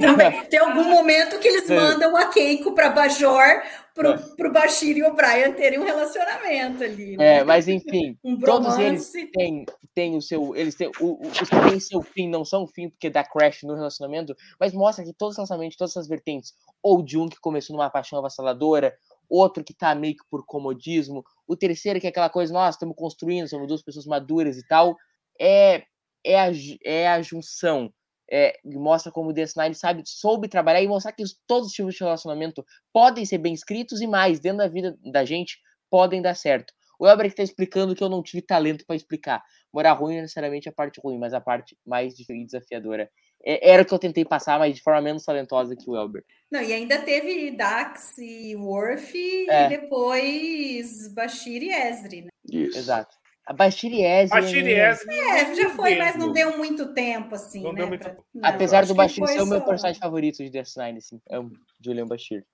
[0.00, 0.44] também.
[0.46, 3.62] Tem algum momento que eles mandam a Keiko para Bajor
[3.94, 7.16] pro, pro Bashir e o Brian terem um relacionamento ali.
[7.16, 7.38] Né?
[7.38, 10.54] É, mas enfim, Um todos eles têm, têm o seu.
[10.54, 10.90] Eles têm.
[11.00, 13.74] O, o- os que têm seu fim não são o fim porque dá crash no
[13.74, 16.52] relacionamento, mas mostra que todos os lançamentos, todas essas vertentes,
[16.82, 18.94] ou de um que começou numa paixão avassaladora,
[19.28, 22.94] outro que tá meio que por comodismo, o terceiro que é aquela coisa, nós estamos
[22.96, 24.96] construindo, somos duas pessoas maduras e tal,
[25.40, 25.84] é,
[26.24, 26.50] é, a,
[26.84, 27.92] é a junção.
[28.30, 31.94] É, mostra como o DS9 sabe, soube trabalhar e mostrar que os- todos os tipos
[31.94, 35.58] de relacionamento podem ser bem escritos e mais, dentro da vida da gente,
[35.88, 36.72] podem dar certo.
[36.98, 39.42] O Elber que tá explicando que eu não tive talento para explicar.
[39.72, 43.08] Morar ruim não é necessariamente a parte ruim, mas a parte mais desafiadora.
[43.46, 46.24] É- Era o que eu tentei passar, mas de forma menos talentosa que o Elber.
[46.50, 49.14] Não, e ainda teve Dax e Worf
[49.48, 49.66] É.
[49.66, 52.28] e depois Bashir e Esri, né?
[52.50, 52.78] Isso.
[52.78, 53.14] Exato.
[53.46, 54.70] A Bashir e Ezra, Bashir né?
[54.72, 57.78] e Ezra, É, já foi, mas não deu muito tempo, assim, Não né?
[57.78, 58.24] deu muito pra- tempo.
[58.34, 61.48] não, Apesar do Bashir ser o meu personagem favorito de DS9, assim, é o
[61.84, 62.44] Julian Bashir.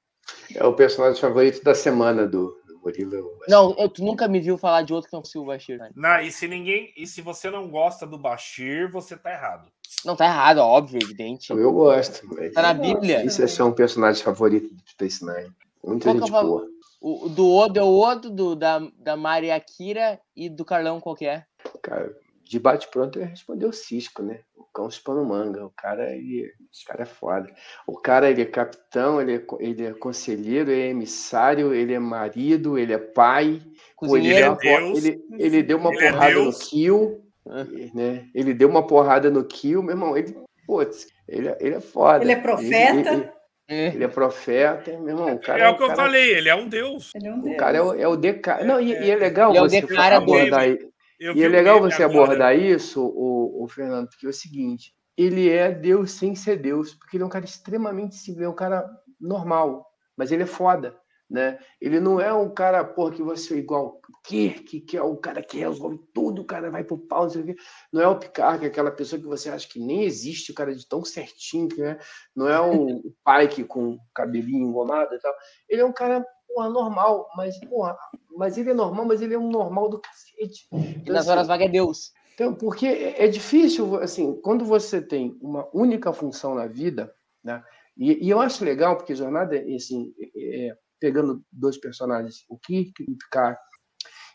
[0.54, 3.38] É o personagem favorito da semana do, Murilo.
[3.48, 5.78] Não, eu, tu nunca me viu falar de outro que não fosse o Bashir.
[5.78, 5.90] né?
[5.94, 6.92] Não, e se ninguém.
[6.96, 9.68] E se você não gosta do Bashir, você tá errado.
[10.04, 11.50] Não, tá errado, óbvio, evidente.
[11.50, 12.26] Eu gosto.
[12.34, 12.52] Mas...
[12.52, 12.74] Tá na.
[12.74, 13.24] Bíblia.
[13.24, 15.52] Isso é só um personagem favorito do Space Nine.
[15.84, 16.66] Muita Qual que é gente o boa.
[17.00, 21.16] O, do Odo é o Odo, do, da, da Maria Akira e do Carlão qual
[21.16, 21.44] que é?
[21.82, 22.14] Cara,
[22.44, 24.40] de bate pronto ele respondeu o Cisco, né?
[24.56, 25.64] O cão chupando manga.
[25.64, 27.52] O cara, ele, o cara é foda.
[27.86, 31.98] O cara, ele é capitão, ele é, ele é conselheiro, ele é emissário, ele é
[31.98, 33.60] marido, ele é pai.
[33.98, 34.58] Pô, ele, deu uma,
[34.96, 36.68] Ele é ele, deu uma Ele é porrada no Deus.
[36.68, 37.64] kill, Ah.
[37.94, 38.26] né?
[38.34, 40.16] Ele deu uma porrada no kill, meu irmão.
[40.16, 40.34] Ele,
[40.66, 42.22] putz, ele, é- ele é foda.
[42.24, 43.10] Ele é profeta?
[43.10, 43.30] Ele, ele-
[43.68, 43.86] É.
[43.88, 45.34] ele é profeta, meu irmão.
[45.34, 47.10] O cara, é o que eu cara- falei, ele é um deus.
[47.14, 47.56] Ele é um O Deus.
[47.56, 48.64] cara é o, é o DK.
[48.64, 51.50] Não, e, e é legal Ele é o você Decara abordar, Eu e é o
[51.50, 52.24] legal você agora.
[52.24, 56.94] abordar isso, o, o Fernando, porque é o seguinte: ele é Deus sem ser Deus,
[56.94, 58.84] porque ele é um cara extremamente simples, é um cara
[59.20, 59.86] normal,
[60.16, 60.96] mas ele é foda,
[61.32, 61.58] né?
[61.80, 65.16] Ele não é um cara, porra, que você é igual o Kirk, que é o
[65.16, 67.56] cara que resolve tudo, o cara vai pro pau, não sei o quê.
[67.92, 70.54] Não é o Picard, que é aquela pessoa que você acha que nem existe, o
[70.54, 71.98] cara de tão certinho, que é.
[72.36, 75.34] Não é o, o Pike com cabelinho engomado e tal.
[75.68, 77.96] Ele é um cara, porra, normal, mas, porra,
[78.36, 80.68] mas ele é normal, mas ele é um normal do cacete.
[81.06, 82.12] E Então, nas assim, horas vagas é Deus.
[82.34, 87.64] então, porque é é difícil, assim, quando você tem uma única função na vida, né?
[87.96, 92.92] E, e eu acho legal, porque Jornada, assim, é- é, pegando dois personagens, o Kirk
[93.02, 93.58] e o Picard,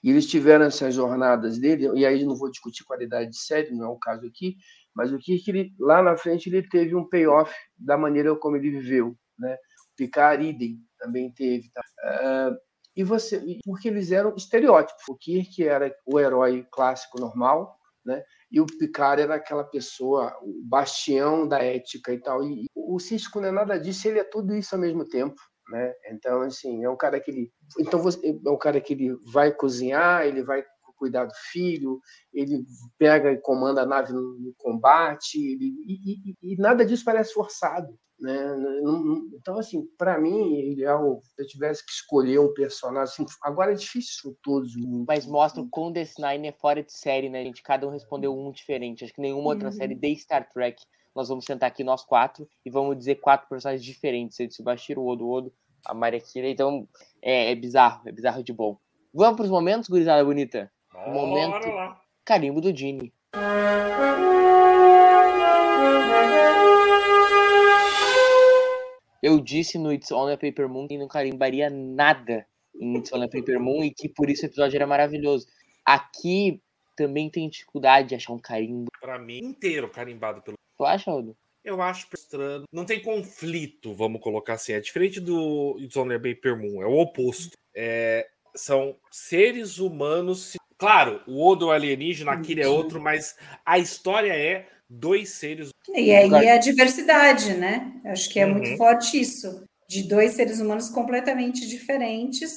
[0.03, 3.85] e eles tiveram essas jornadas dele, e aí não vou discutir qualidade de série, não
[3.85, 4.57] é o caso aqui,
[4.93, 8.69] mas o Kirk, ele, lá na frente, ele teve um payoff da maneira como ele
[8.69, 9.53] viveu, né?
[9.53, 11.81] O Picard, idem, também teve, tá?
[12.03, 12.57] Ah,
[12.97, 15.03] e você, porque eles eram estereótipos.
[15.07, 18.21] O Kirk era o herói clássico normal, né?
[18.51, 22.43] E o Picard era aquela pessoa, o bastião da ética e tal.
[22.43, 25.39] E o Cisco não é nada disso, ele é tudo isso ao mesmo tempo,
[25.69, 25.93] né?
[26.11, 29.51] Então, assim, é um cara que ele, então você, é um cara que ele vai
[29.51, 30.63] cozinhar, ele vai
[30.97, 31.99] cuidar do filho,
[32.33, 32.65] ele
[32.97, 37.33] pega e comanda a nave no, no combate, ele, e, e- e nada disso parece
[37.33, 38.55] forçado, né?
[38.81, 42.51] Não- não- Então, assim, para mim, ele é o, se eu tivesse que escolher um
[42.51, 44.73] personagem, assim, agora é difícil todos,
[45.07, 47.61] Mas mostra o quão DS9 é fora de série, né, gente?
[47.61, 49.03] Cada um respondeu um diferente.
[49.03, 49.73] Acho que nenhuma outra Uhum.
[49.73, 50.81] série de Star Trek.
[51.17, 54.39] Nós vamos sentar aqui nós quatro e vamos dizer quatro personagens diferentes.
[54.39, 55.53] Eu disse o Bashir, o Odo Odo,
[55.83, 56.47] a Maria Kira.
[56.47, 56.87] Então,
[57.23, 58.77] é, é bizarro, é bizarro de bom.
[59.11, 60.71] Vamos pros momentos, gurizada bonita?
[60.93, 61.69] Bora momento.
[61.69, 61.99] lá.
[62.23, 63.11] Carimbo do Gini.
[69.23, 72.45] Eu disse no It's Only a Paper Moon que não carimbaria nada
[72.79, 75.47] em It's Only a Paper Moon e que por isso o episódio era maravilhoso.
[75.83, 76.61] Aqui
[76.95, 78.91] também tem dificuldade de achar um carimbo.
[79.01, 80.57] Pra mim, inteiro carimbado pelo.
[80.77, 81.35] Tu acha, Odo?
[81.63, 82.63] Eu acho estranho.
[82.71, 84.73] Não tem conflito, vamos colocar assim.
[84.73, 87.57] É diferente do It's Only a Paper Moon, é o oposto.
[87.75, 90.53] É, são seres humanos.
[90.77, 95.69] Claro, o Odo é o alienígena, aquele é outro, mas a história é dois seres.
[95.93, 97.99] E aí é a diversidade, né?
[98.05, 98.77] Acho que é muito Uhum.
[98.77, 99.63] forte isso.
[99.89, 102.51] De dois seres humanos completamente diferentes,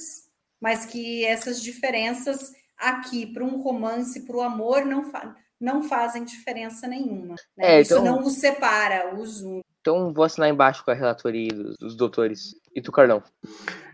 [0.60, 6.24] mas que essas diferenças aqui, para um romance, para o amor, não, fa- não fazem
[6.24, 7.34] diferença nenhuma.
[7.56, 7.76] né?
[7.76, 9.60] É, Isso então- não os separa, os une.
[9.80, 12.54] Então vou assinar embaixo com a relatoria dos, dos doutores.
[12.74, 13.22] E tu, Carlão?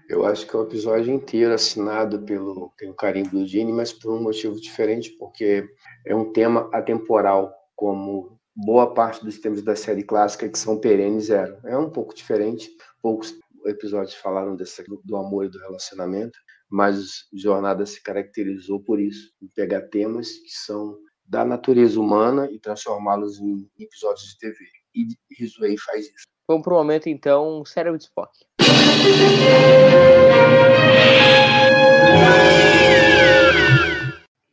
[0.09, 3.93] Eu acho que é o episódio inteiro assinado pelo tem o carimbo do Gene, mas
[3.93, 5.69] por um motivo diferente, porque
[6.07, 11.29] é um tema atemporal, como boa parte dos temas da série clássica que são perenes
[11.31, 11.59] eram.
[11.65, 12.71] É um pouco diferente.
[13.03, 13.35] Poucos
[13.67, 16.39] episódios falaram desse, do, do amor e do relacionamento,
[16.71, 20.97] mas Jornada se caracterizou por isso, em pegar temas que são
[21.29, 24.57] da natureza humana e transformá-los em episódios de TV.
[24.95, 25.07] E
[25.39, 26.25] Rizuei faz isso.
[26.49, 28.31] Vamos pro momento, então, cérebro de Spock.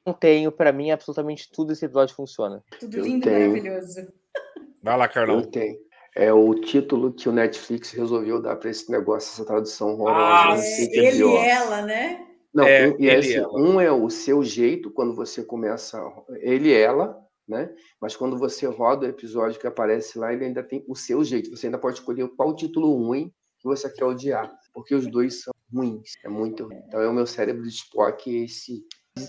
[0.05, 2.61] Não tenho, pra mim, absolutamente tudo esse episódio funciona.
[2.80, 3.39] Tudo Eu lindo e tenho.
[3.51, 4.07] maravilhoso.
[4.82, 5.41] Vai lá, Eu Carlão.
[5.43, 5.78] tenho.
[6.15, 10.21] É o título que o Netflix resolveu dar para esse negócio, essa tradução horrorosa.
[10.21, 12.28] Ah, eu É, o ele e ela, né?
[12.54, 13.54] Não, É, um, e ele assim, ela.
[13.60, 15.99] um é o seu jeito quando você começa
[16.41, 17.74] ele e ela, né?
[17.99, 21.49] Mas quando você roda o episódio que aparece lá, ele ainda tem o seu jeito.
[21.49, 25.54] Você ainda pode escolher qual título ruim que você quer odiar, porque os dois são
[25.74, 26.12] ruins.
[26.24, 26.78] É muito ruim.
[26.88, 28.84] Então é o meu cérebro de Spock esse,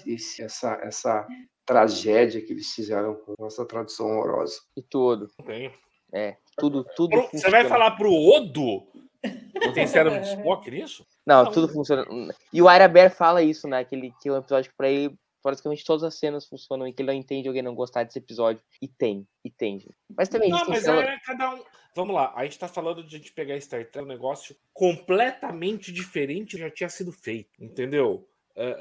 [0.06, 1.26] esse essa essa
[1.64, 4.60] tragédia que eles fizeram com essa tradução horrorosa.
[4.76, 5.28] E tudo.
[5.46, 5.72] Tenho.
[6.12, 7.68] É, tudo, tudo Você vai funciona.
[7.68, 8.82] falar pro Odo?
[9.64, 11.04] Não tem cérebro de Spock nisso?
[11.26, 12.04] Não, tudo funciona.
[12.52, 13.84] E o Ira Bear fala isso, né?
[13.84, 16.92] Que, ele, que é um episódio que pra ele, praticamente todas as cenas funcionam e
[16.92, 18.62] que ele não entende alguém não gostar desse episódio.
[18.80, 19.78] E tem, e tem.
[19.80, 19.94] gente.
[20.16, 21.62] Mas também Não, mas cena- é cada um.
[21.96, 25.92] Vamos lá, a gente tá falando de a gente pegar Star Trek, um negócio completamente
[25.92, 28.26] diferente já tinha sido feito, entendeu?
[28.56, 28.76] Ah,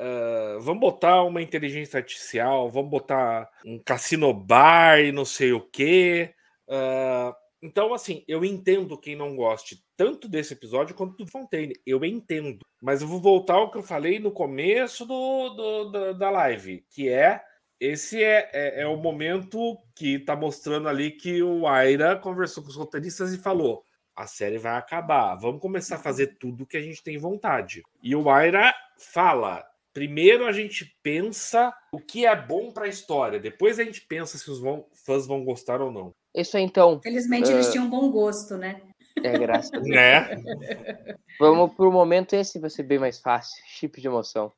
[0.56, 5.62] ah, vamos botar uma inteligência artificial, vamos botar um cassino bar e não sei o
[5.62, 6.34] quê.
[6.68, 11.74] Ah, então, assim, eu entendo quem não goste tanto desse episódio quanto do Fontaine.
[11.86, 12.60] Eu entendo.
[12.82, 16.86] Mas eu vou voltar ao que eu falei no começo do, do- da, da live,
[16.90, 17.42] que é
[17.80, 22.70] esse é, é, é o momento que tá mostrando ali que o Aira conversou com
[22.70, 23.84] os roteiristas e falou:
[24.16, 27.82] a série vai acabar, vamos começar a fazer tudo que a gente tem vontade.
[28.02, 33.40] E o Aira fala: primeiro a gente pensa o que é bom para a história,
[33.40, 36.14] depois a gente pensa se os vão- fãs vão gostar ou não.
[36.36, 37.00] Isso aí, então.
[37.02, 37.54] Felizmente Ah.
[37.54, 38.82] eles tinham bom gosto, né?
[39.24, 39.88] É, graças a Deus.
[39.96, 41.16] Né?
[41.40, 43.62] Vamos pro momento esse, vai ser bem mais fácil.
[43.68, 44.52] Chip de emoção.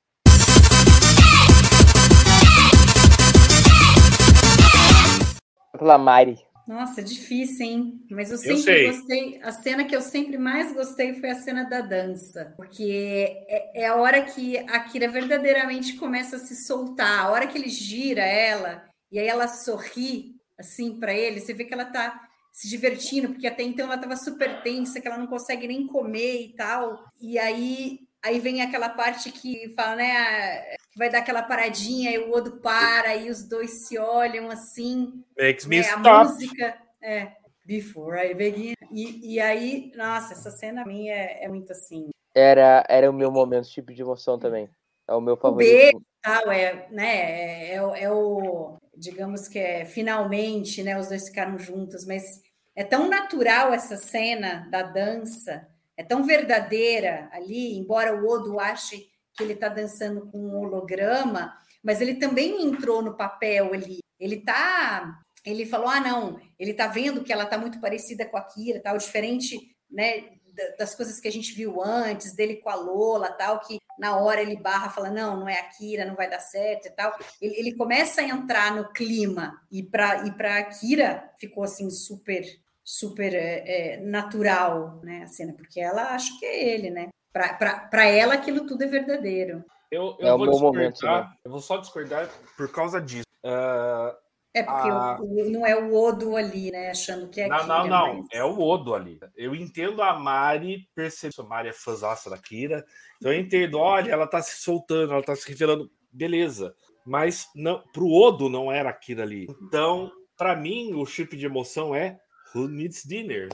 [5.78, 6.38] Pela Mari.
[6.68, 8.02] Nossa, difícil, hein?
[8.10, 8.88] Mas eu Eu sempre sei.
[8.88, 9.40] gostei.
[9.44, 12.54] A cena que eu sempre mais gostei foi a cena da dança.
[12.58, 17.26] Porque é, é a hora que a Kira verdadeiramente começa a se soltar.
[17.26, 21.66] A hora que ele gira ela e aí ela sorri assim para ele, você vê
[21.66, 25.28] que ela tá se divertindo, porque até então ela estava super tensa, que ela não
[25.28, 27.04] consegue nem comer e tal.
[27.22, 32.18] E aí aí vem aquela parte que fala, né, que vai dar aquela paradinha e
[32.18, 36.28] o Odo para e os dois se olham assim Makes me né, a stop.
[36.30, 37.34] música é
[37.64, 38.74] Before I Begin.
[38.92, 42.10] E, e aí, nossa, essa cena a mim é, é muito assim.
[42.34, 44.70] Era, era o meu momento, chip de emoção também.
[45.08, 45.70] É o meu O favorito.
[45.70, 51.28] beijo tal, é, né, é, é, é o, digamos que é finalmente, né, os dois
[51.28, 52.42] ficaram juntos, mas
[52.76, 55.68] é tão natural essa cena da dança,
[55.98, 61.54] é tão verdadeira ali, embora o Odo ache que ele está dançando com um holograma,
[61.84, 64.00] mas ele também entrou no papel ali.
[64.20, 68.38] Ele tá, ele falou: "Ah, não, ele tá vendo que ela tá muito parecida com
[68.38, 69.58] a Kira, tal, diferente,
[69.90, 70.22] né,
[70.54, 74.18] da- das coisas que a gente viu antes, dele com a Lola, tal, que na
[74.18, 77.14] hora ele barra, fala, não, não é a Kira, não vai dar certo e tal.
[77.42, 82.44] Ele, ele começa a entrar no clima, e para e a Kira ficou assim super,
[82.84, 87.10] super é, é, natural, né, a cena, porque ela acha que é ele, né?
[87.32, 89.64] Para ela aquilo tudo é verdadeiro.
[89.92, 91.34] Eu, eu É o vou discordar, momento, né?
[91.44, 93.26] eu vou só discordar por causa disso.
[93.44, 94.16] Ah,
[94.56, 95.18] É porque Ah.
[95.20, 98.14] o- o- não é o Odo ali, né, achando que é Não, Kira, não, não.
[98.20, 99.20] mas- É o Odo ali.
[99.36, 101.34] Eu entendo a Mari perceber.
[101.40, 102.86] A Mari é fãzaça da Kira.
[103.18, 105.92] Então eu entendo, olha, ela tá se soltando, ela tá se revelando.
[106.12, 106.74] Beleza.
[107.06, 109.46] Mas não, pro Odo não era a Kira ali.
[109.62, 112.18] Então, pra mim, o chip de emoção é
[112.56, 113.50] Who Needs Dinner?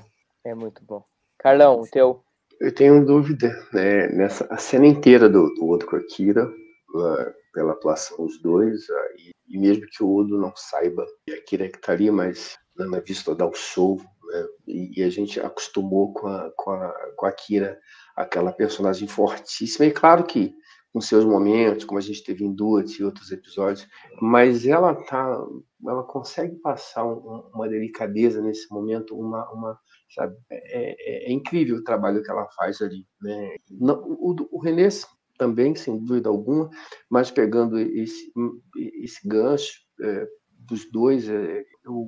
[0.46, 1.04] É muito bom.
[1.40, 2.24] Carlão, o teu.
[2.60, 6.48] Eu tenho dúvida né, nessa a cena inteira do, do Odo com a Kira,
[6.96, 9.08] ah, pela atuação dos dois, ah,
[9.52, 12.10] e, e mesmo que o Odo não saiba que a Kira é que tá ali,
[12.12, 16.72] mas na vista dar o show, né, e, e a gente acostumou com a, com,
[16.72, 17.80] a, com a Kira,
[18.16, 20.54] aquela personagem fortíssima, e claro que
[20.94, 23.88] com seus momentos, como a gente teve em duas e outros episódios,
[24.22, 25.42] mas ela tá,
[25.88, 29.80] ela consegue passar um- uma delicadeza nesse momento, uma, uma
[30.14, 33.56] sabe, é, é- é incrível o trabalho que ela faz ali, né?
[33.70, 34.60] Não- o, o
[35.42, 36.70] também, sem dúvida alguma,
[37.10, 38.32] mas pegando esse,
[38.76, 40.28] esse gancho é,
[40.60, 42.06] dos dois, é, eu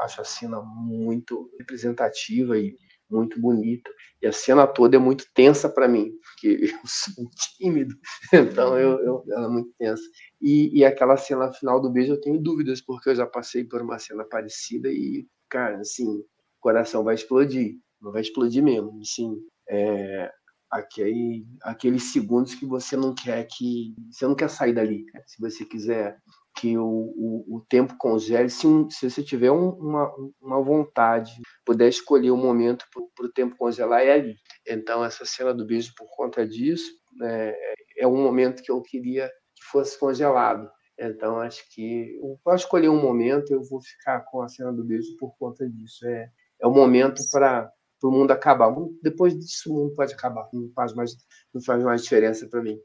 [0.00, 2.76] acho a cena muito representativa e
[3.10, 3.90] muito bonita.
[4.20, 7.24] E a cena toda é muito tensa para mim, porque eu sou
[7.56, 7.94] tímido,
[8.32, 10.02] então eu, eu- ela é muito tensa.
[10.40, 13.80] E, e aquela cena final do beijo eu tenho dúvidas, porque eu já passei por
[13.80, 16.24] uma cena parecida e, cara, assim, o
[16.60, 19.36] coração vai explodir, não vai explodir mesmo, assim,
[19.68, 20.30] é,
[20.76, 25.64] aquele, aqueles segundos que você não quer que, você não quer sair dali, se você
[25.64, 26.18] quiser
[26.56, 28.48] que o, o, o tempo congele.
[28.48, 30.10] Se, se você tiver um, uma,
[30.40, 31.32] uma vontade,
[31.64, 34.36] puder escolher um momento para o tempo congelar, é ali.
[34.66, 36.90] Então, essa cena do beijo, por conta disso,
[37.22, 40.68] é, é um momento que eu queria que fosse congelado.
[40.98, 45.14] Então, acho que para escolher um momento, eu vou ficar com a cena do beijo
[45.18, 46.06] por conta disso.
[46.06, 46.30] É,
[46.62, 47.70] é o momento para
[48.02, 48.74] o mundo acabar.
[49.02, 50.48] Depois disso, o mundo pode acabar.
[50.52, 51.12] Não faz mais,
[51.52, 52.78] não faz mais diferença para mim.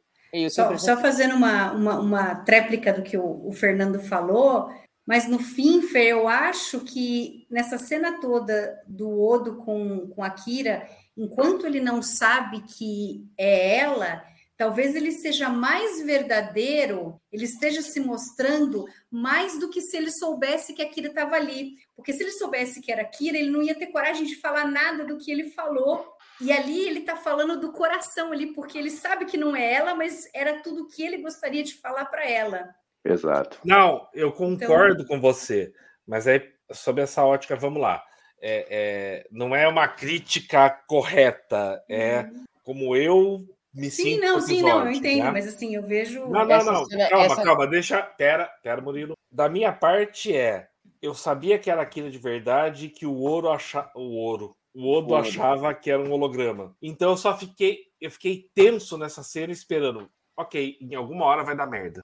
[0.49, 4.70] Só, só, fazendo uma, uma, uma, tréplica do que o, o, Fernando falou,
[5.05, 10.30] mas no fim, Fer, eu acho que nessa cena toda do Odo com, com a
[10.30, 10.88] Kira,
[11.18, 14.24] enquanto ele não sabe que é ela,
[14.62, 20.76] talvez ele seja mais verdadeiro, ele esteja se mostrando mais do que se ele soubesse
[20.76, 21.74] que a Kira estava ali.
[21.95, 24.68] Porque se ele soubesse que era a Kira, ele não ia ter coragem de falar
[24.68, 26.07] nada do que ele falou
[26.39, 29.95] e ali ele está falando do coração ali, porque ele sabe que não é ela,
[29.95, 32.70] mas era tudo que ele gostaria de falar para ela.
[33.03, 33.57] Exato.
[33.66, 35.07] Não, eu concordo então...
[35.07, 35.74] com você,
[36.05, 36.39] mas aí
[36.72, 38.03] sob essa ótica, vamos lá.
[38.39, 42.45] É, é, não é uma crítica correta, é uhum.
[42.64, 43.43] como eu
[43.74, 44.16] me sim, sinto.
[44.16, 45.32] Sim, não, sim, não, eu entendo, né?
[45.32, 46.28] mas assim, eu vejo.
[46.28, 47.44] Não, não, não, cena, calma, essa...
[47.44, 48.02] calma, deixa.
[48.02, 49.16] Pera, pera, Murilo.
[49.32, 50.68] Da minha parte é.
[51.02, 53.92] Eu sabia que era aquilo de verdade, que o ouro achava.
[53.96, 54.56] O ouro.
[54.74, 56.76] O Odo achava que era um holograma.
[56.82, 60.10] Então eu só fiquei, eu fiquei tenso nessa cena esperando.
[60.38, 62.02] Ok, em alguma hora vai dar merda.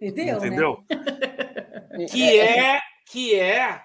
[0.00, 0.38] Entendeu?
[0.38, 0.84] Entendeu?
[0.88, 2.06] Né?
[2.10, 3.82] que é que é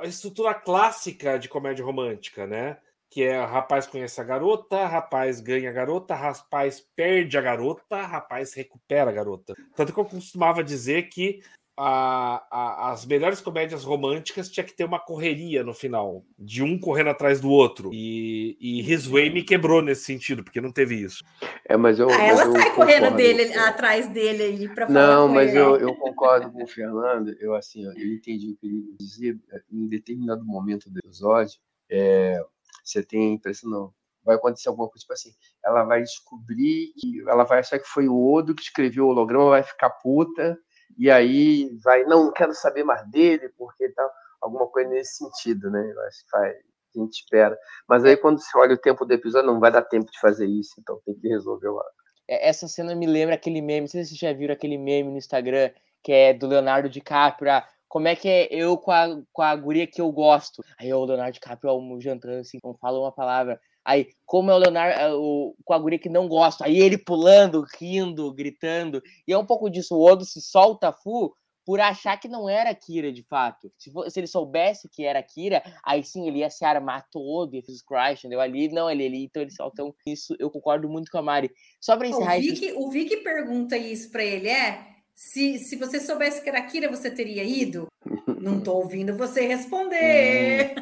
[0.00, 2.78] a estrutura clássica de comédia romântica, né?
[3.10, 8.52] Que é rapaz conhece a garota, rapaz ganha a garota, rapaz perde a garota, rapaz
[8.52, 9.54] recupera a garota.
[9.74, 11.40] Tanto que eu costumava dizer que
[11.80, 16.76] a, a, as melhores comédias românticas tinha que ter uma correria no final, de um
[16.76, 17.90] correndo atrás do outro.
[17.92, 21.22] E, e His Way me quebrou nesse sentido, porque não teve isso.
[21.64, 25.06] É, mas eu, ah, mas ela eu sai correndo dele, atrás dele aí para falar.
[25.06, 27.36] Não, mas eu, eu, concordo com o Fernando.
[27.38, 29.36] Eu assim, eu entendi o que ele dizia.
[29.70, 32.42] Em determinado momento do episódio, é,
[32.90, 35.30] você tem a impressão, não, vai acontecer alguma coisa, tipo assim,
[35.64, 39.50] ela vai descobrir que ela vai achar que foi o Odo que escreveu o holograma,
[39.50, 40.58] vai ficar puta,
[40.96, 44.10] e aí vai, não, quero saber mais dele, porque tal,
[44.40, 45.92] alguma coisa nesse sentido, né?
[45.92, 47.58] Eu acho que faz, a gente espera.
[47.88, 50.46] Mas aí quando você olha o tempo do episódio, não vai dar tempo de fazer
[50.46, 51.84] isso, então tem que resolver lá.
[52.28, 55.10] É, essa cena me lembra aquele meme, não sei se vocês já viram aquele meme
[55.10, 55.70] no Instagram,
[56.02, 59.56] que é do Leonardo DiCaprio, ah, como é que é eu com a, com a
[59.56, 60.62] guria que eu gosto?
[60.78, 63.58] Aí o Leonardo DiCaprio jantando assim, não fala uma palavra.
[63.84, 66.98] Aí, como é o Leonardo, é, o, com a guria que não gosta, aí ele
[66.98, 69.02] pulando, rindo, gritando.
[69.26, 71.34] E é um pouco disso, o Odo se solta full
[71.64, 73.70] por achar que não era Kira de fato.
[73.78, 77.54] Se, for, se ele soubesse que era Kira, aí sim ele ia se armar todo
[77.54, 78.40] e fez Crash, entendeu?
[78.40, 81.50] Ali, não, ele, ele então ele Então, isso eu concordo muito com a Mari.
[81.80, 82.36] Só pra encerrar.
[82.36, 82.78] O Vic, isso...
[82.78, 84.97] o Vic pergunta isso pra ele: é.
[85.20, 87.88] Se, se você soubesse que era Kira, você teria ido?
[88.40, 90.76] Não tô ouvindo você responder.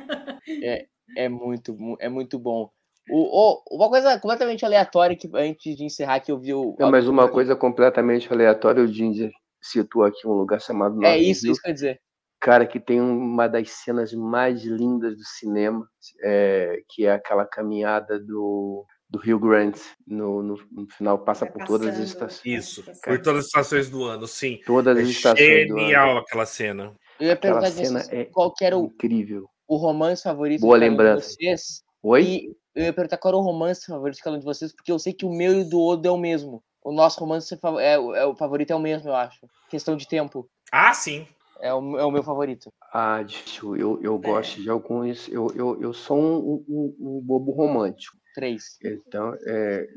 [0.62, 2.70] é, é muito, é muito bom.
[3.09, 6.76] O, o, uma coisa completamente aleatória que antes de encerrar que eu vi o.
[6.78, 11.51] Não, mas uma coisa completamente aleatória, o Ginger citou aqui um lugar chamado É isso,
[11.51, 11.99] isso quer dizer.
[12.39, 15.89] Cara, que tem uma das cenas mais lindas do cinema,
[16.22, 21.53] é, que é aquela caminhada do, do Rio Grant no, no, no final, passa tá
[21.53, 22.45] por todas as estações.
[22.45, 24.61] Isso, por todas as estações do ano, sim.
[24.67, 26.21] Todas é as estações genial do ano.
[26.21, 26.95] aquela cena.
[27.19, 29.49] Eu ia Aquela perguntar cena disso, é qual que era o, incrível.
[29.69, 31.29] o romance favorito Boa um de lembrança.
[31.31, 31.83] vocês.
[32.03, 32.23] Oi?
[32.23, 34.91] E eu ia perguntar qual era o romance favorito de cada um de vocês, porque
[34.93, 36.63] eu sei que o meu e o do Odo é o mesmo.
[36.85, 39.47] O nosso romance é, o- é o favorito é o mesmo, eu acho.
[39.71, 40.49] Questão de tempo.
[40.71, 41.27] Ah, sim.
[41.61, 42.71] É o, é o meu favorito.
[42.93, 43.77] Ah, difícil.
[43.77, 45.27] Eu, eu gosto de alguns.
[45.29, 48.17] Eu, eu, eu sou um, um- um bobo romântico.
[48.37, 48.76] Três.
[48.84, 49.89] Então, é,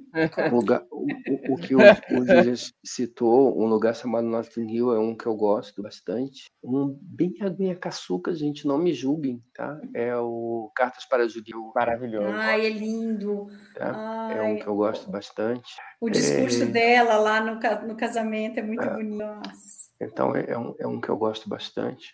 [0.49, 2.55] o, lugar, o, o- o que o, o Ginger
[2.85, 6.45] citou, um lugar chamado Notting Hill, é um que eu gosto bastante.
[6.63, 9.77] Um bem aguinha caçuca, gente, não me julguem, tá?
[9.93, 11.71] É o Cartas para Judeu.
[11.75, 12.29] Maravilhoso.
[12.31, 13.47] Ai, é lindo.
[13.75, 14.29] Tá?
[14.33, 15.75] É um Ai, que eu gosto bastante.
[15.99, 16.65] o discurso É.
[16.67, 18.89] dela lá no, no casamento é muito É.
[18.93, 19.17] bonito.
[19.17, 19.89] Nossa.
[20.01, 22.09] Então é, é um, é um que eu gosto bastante.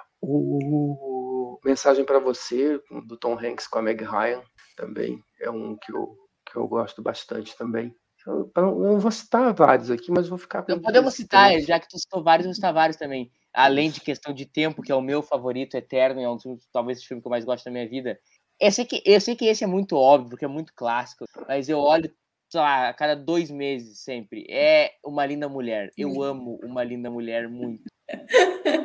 [0.60, 4.42] O Mensagem para Você, do Tom Hanks com a Meg Ryan,
[4.76, 6.18] também é um que eu,
[6.50, 7.94] que eu gosto bastante também.
[8.26, 11.80] Eu, eu não vou citar vários aqui, mas vou ficar com Não podemos citar, já
[11.80, 13.32] que tu citou vários, eu vou citar vários também.
[13.54, 16.68] Além de questão de tempo, que é o meu favorito eterno, e é um dos,
[16.74, 18.20] talvez o filme que eu mais gosto da minha vida.
[18.60, 21.70] Eu sei, que, eu sei que esse é muito óbvio, porque é muito clássico, mas
[21.70, 22.12] eu olho,
[22.50, 24.46] sei lá, a cada dois meses sempre.
[24.50, 25.92] É Uma Linda Mulher.
[25.98, 27.84] Eu amo Uma Linda Mulher muito.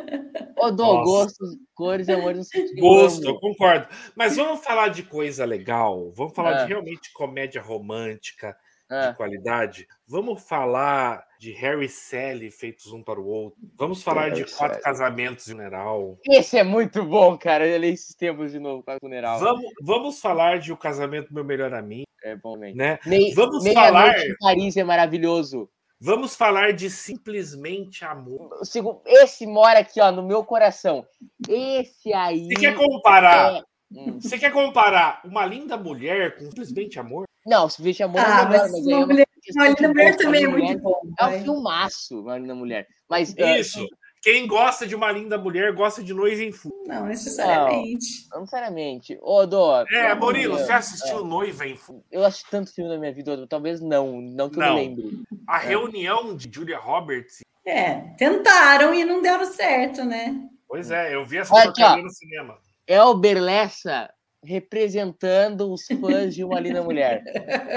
[0.61, 1.05] Ô, Dom, Nossa.
[1.05, 3.87] gostos, cores e amores, o Gosto, eu concordo.
[4.15, 6.13] Mas vamos falar de coisa legal.
[6.15, 6.63] Vamos falar Ah.
[6.65, 8.57] de realmente comédia romântica
[8.91, 9.11] Ah.
[9.11, 9.87] de qualidade.
[10.07, 13.59] Vamos falar de Harry e Sally feitos um para o outro.
[13.79, 14.83] Vamos falar de Harry e quatro Sally.
[14.85, 16.19] casamentos em funeral.
[16.29, 17.67] Esse é muito bom, cara.
[17.67, 19.39] Eu li esses tempos de novo com a funeral.
[19.39, 22.99] Vamos, vamos falar de O Casamento do Meu Melhor Amigo, É bom, né?
[23.07, 25.71] Mei, Vamos Meia falar- Noite em Paris é maravilhoso.
[26.03, 28.59] Vamos falar de Simplesmente Amor.
[29.07, 31.07] Esse mora aqui, ó, no meu coração.
[31.47, 32.47] Esse aí.
[32.49, 33.57] Você quer comparar?
[33.57, 34.21] é- Hum.
[34.21, 37.25] Você quer comparar uma linda mulher com Simplesmente Amor?
[37.45, 39.89] Não, se Vixe Amor Ah, é mas mas uma é uma mulher, uma de linda
[39.89, 41.01] mulher também é muito bom.
[41.19, 42.87] É um filmaço, uma linda mulher.
[43.09, 43.85] Mas ah, Isso.
[44.23, 46.75] Quem gosta de uma linda mulher gosta de Noiva em Fuga.
[46.87, 48.29] Não necessariamente.
[48.31, 49.19] não necessariamente.
[49.23, 49.85] Ô, Dó.
[49.91, 52.05] É, Murilo, você assistiu Noiva em Fuga?
[52.11, 54.75] Eu assisti tanto filme na minha vida, talvez não, não que eu Não.
[54.75, 55.23] me lembre.
[55.47, 57.41] A reunião de Julia Roberts.
[57.65, 60.49] É, tentaram e não deram certo, né?
[60.69, 62.59] Pois é, eu vi essa Olha aqui, porcaria no cinema.
[62.87, 64.13] Elber Lessa
[64.45, 67.23] representando os fãs de uma linda mulher.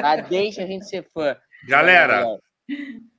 [0.01, 0.17] Tá?
[0.29, 1.37] Deixa a gente ser fã.
[1.67, 2.25] Galera,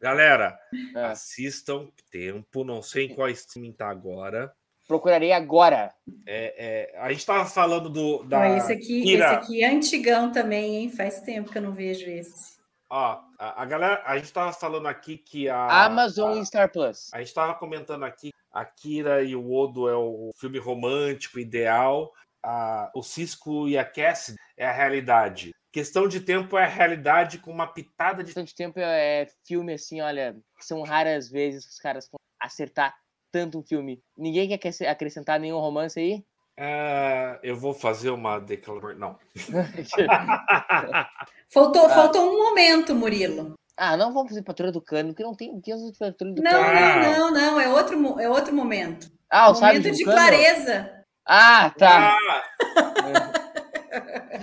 [0.00, 0.58] galera,
[0.94, 1.10] Ah.
[1.10, 4.54] assistam Tempo, não sei em qual streaming tá agora.
[4.86, 5.92] Procurarei agora.
[6.26, 9.24] É, é, a gente tava falando do da Ó, esse, aqui, Kira.
[9.24, 10.90] esse aqui é antigão também, hein?
[10.90, 12.54] Faz tempo que eu não vejo esse.
[12.90, 16.70] Ó, a, a galera, a gente tava falando aqui que a Amazon a, e Star
[16.70, 17.12] Plus.
[17.12, 22.12] a gente tava comentando aqui a Kira e o Odo é o filme romântico ideal,
[22.44, 25.52] a, o Cisco e a Cassidy é a realidade.
[25.74, 30.00] Questão de tempo é a realidade com uma pitada de Tanto tempo é filme assim,
[30.00, 32.94] olha, são raras vezes que os caras vão acertar
[33.32, 34.00] tanto um filme.
[34.16, 36.24] Ninguém quer acres- acrescentar nenhum romance aí?
[36.56, 38.96] É, eu vou fazer uma declaração.
[38.96, 39.18] Não.
[41.52, 41.88] Faltou, Ah.
[41.88, 43.54] faltou um momento, Murilo.
[43.76, 45.60] ah, não vamos fazer Patrulha do Cano, porque não tem.
[45.60, 46.74] Quem usa Patrulha do Não, Cano?
[46.74, 47.60] Não, não, não.
[47.60, 49.10] É outro, é outro momento.
[49.28, 50.16] Ah, o Sábio momento de Cano?
[50.16, 51.04] clareza.
[51.26, 52.16] Ah, tá.
[52.16, 52.42] Ah,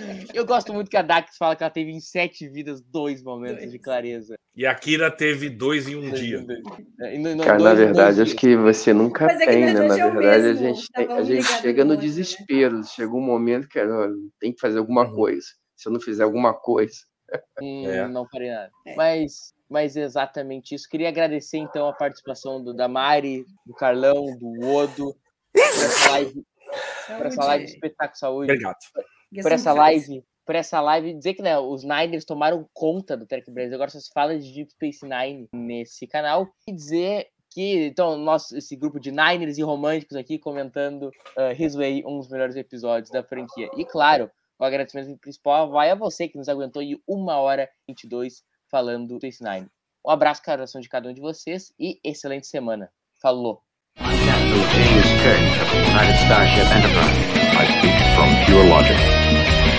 [0.34, 3.58] Eu gosto muito que a Dax fala que ela teve em sete vidas dois momentos
[3.58, 3.70] Dois.
[3.72, 4.34] de clareza.
[4.56, 6.44] e a Kira teve dois em um dia.
[7.00, 8.28] É, e no- no- Cara, dois- na dois verdade, dias.
[8.28, 9.86] acho que você nunca Mas é tem, nós né?
[9.88, 12.08] Na é o verdade, a mesmo, gente, tá a gente chega no outro, né?
[12.08, 12.84] desespero.
[12.84, 14.08] Chega um momento que ó,
[14.40, 15.14] tem que fazer alguma Uhum.
[15.14, 15.46] coisa.
[15.76, 16.94] Se eu não fizer alguma coisa.
[17.60, 18.06] Hum, É.
[18.08, 18.70] Não farei nada.
[18.86, 18.94] É.
[18.94, 19.32] Mas,
[19.68, 20.86] mas exatamente isso.
[20.88, 25.14] Queria agradecer, então, a participação do, da Mari, do Carlão, do Odo,
[25.56, 26.44] essa live,
[27.16, 28.76] por essa live de espetáculo saúde, Obrigado.
[29.40, 33.26] Por essa I'm live, por essa live, dizer que né, os Niners tomaram conta do
[33.26, 37.86] Trek Brasil, agora só se fala de Deep Space Nine nesse canal, e dizer que,
[37.86, 41.04] então, nosso, esse grupo de Niners e românticos aqui comentando
[41.36, 43.68] uh, His Way, um dos melhores episódios da franquia.
[43.76, 47.92] E claro, o agradecimento principal vai a você que nos aguentou aí uma hora e
[47.92, 49.68] 22 falando do Space Nine.
[50.04, 52.90] Um abraço, coração de cada um de vocês e excelente semana.
[53.20, 53.62] Falou!
[53.96, 57.32] Captain James Kirk of the United Starship Enterprise.
[57.54, 59.21] I speak from pure logic.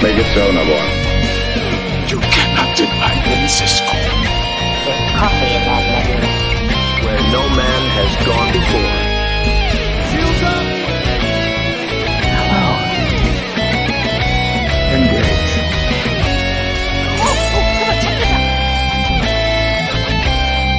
[0.03, 0.75] make it so, number.
[2.11, 3.87] You cannot deny Francisco.
[4.83, 6.19] There's coffee in that letter.
[7.05, 9.12] Where no man has gone before.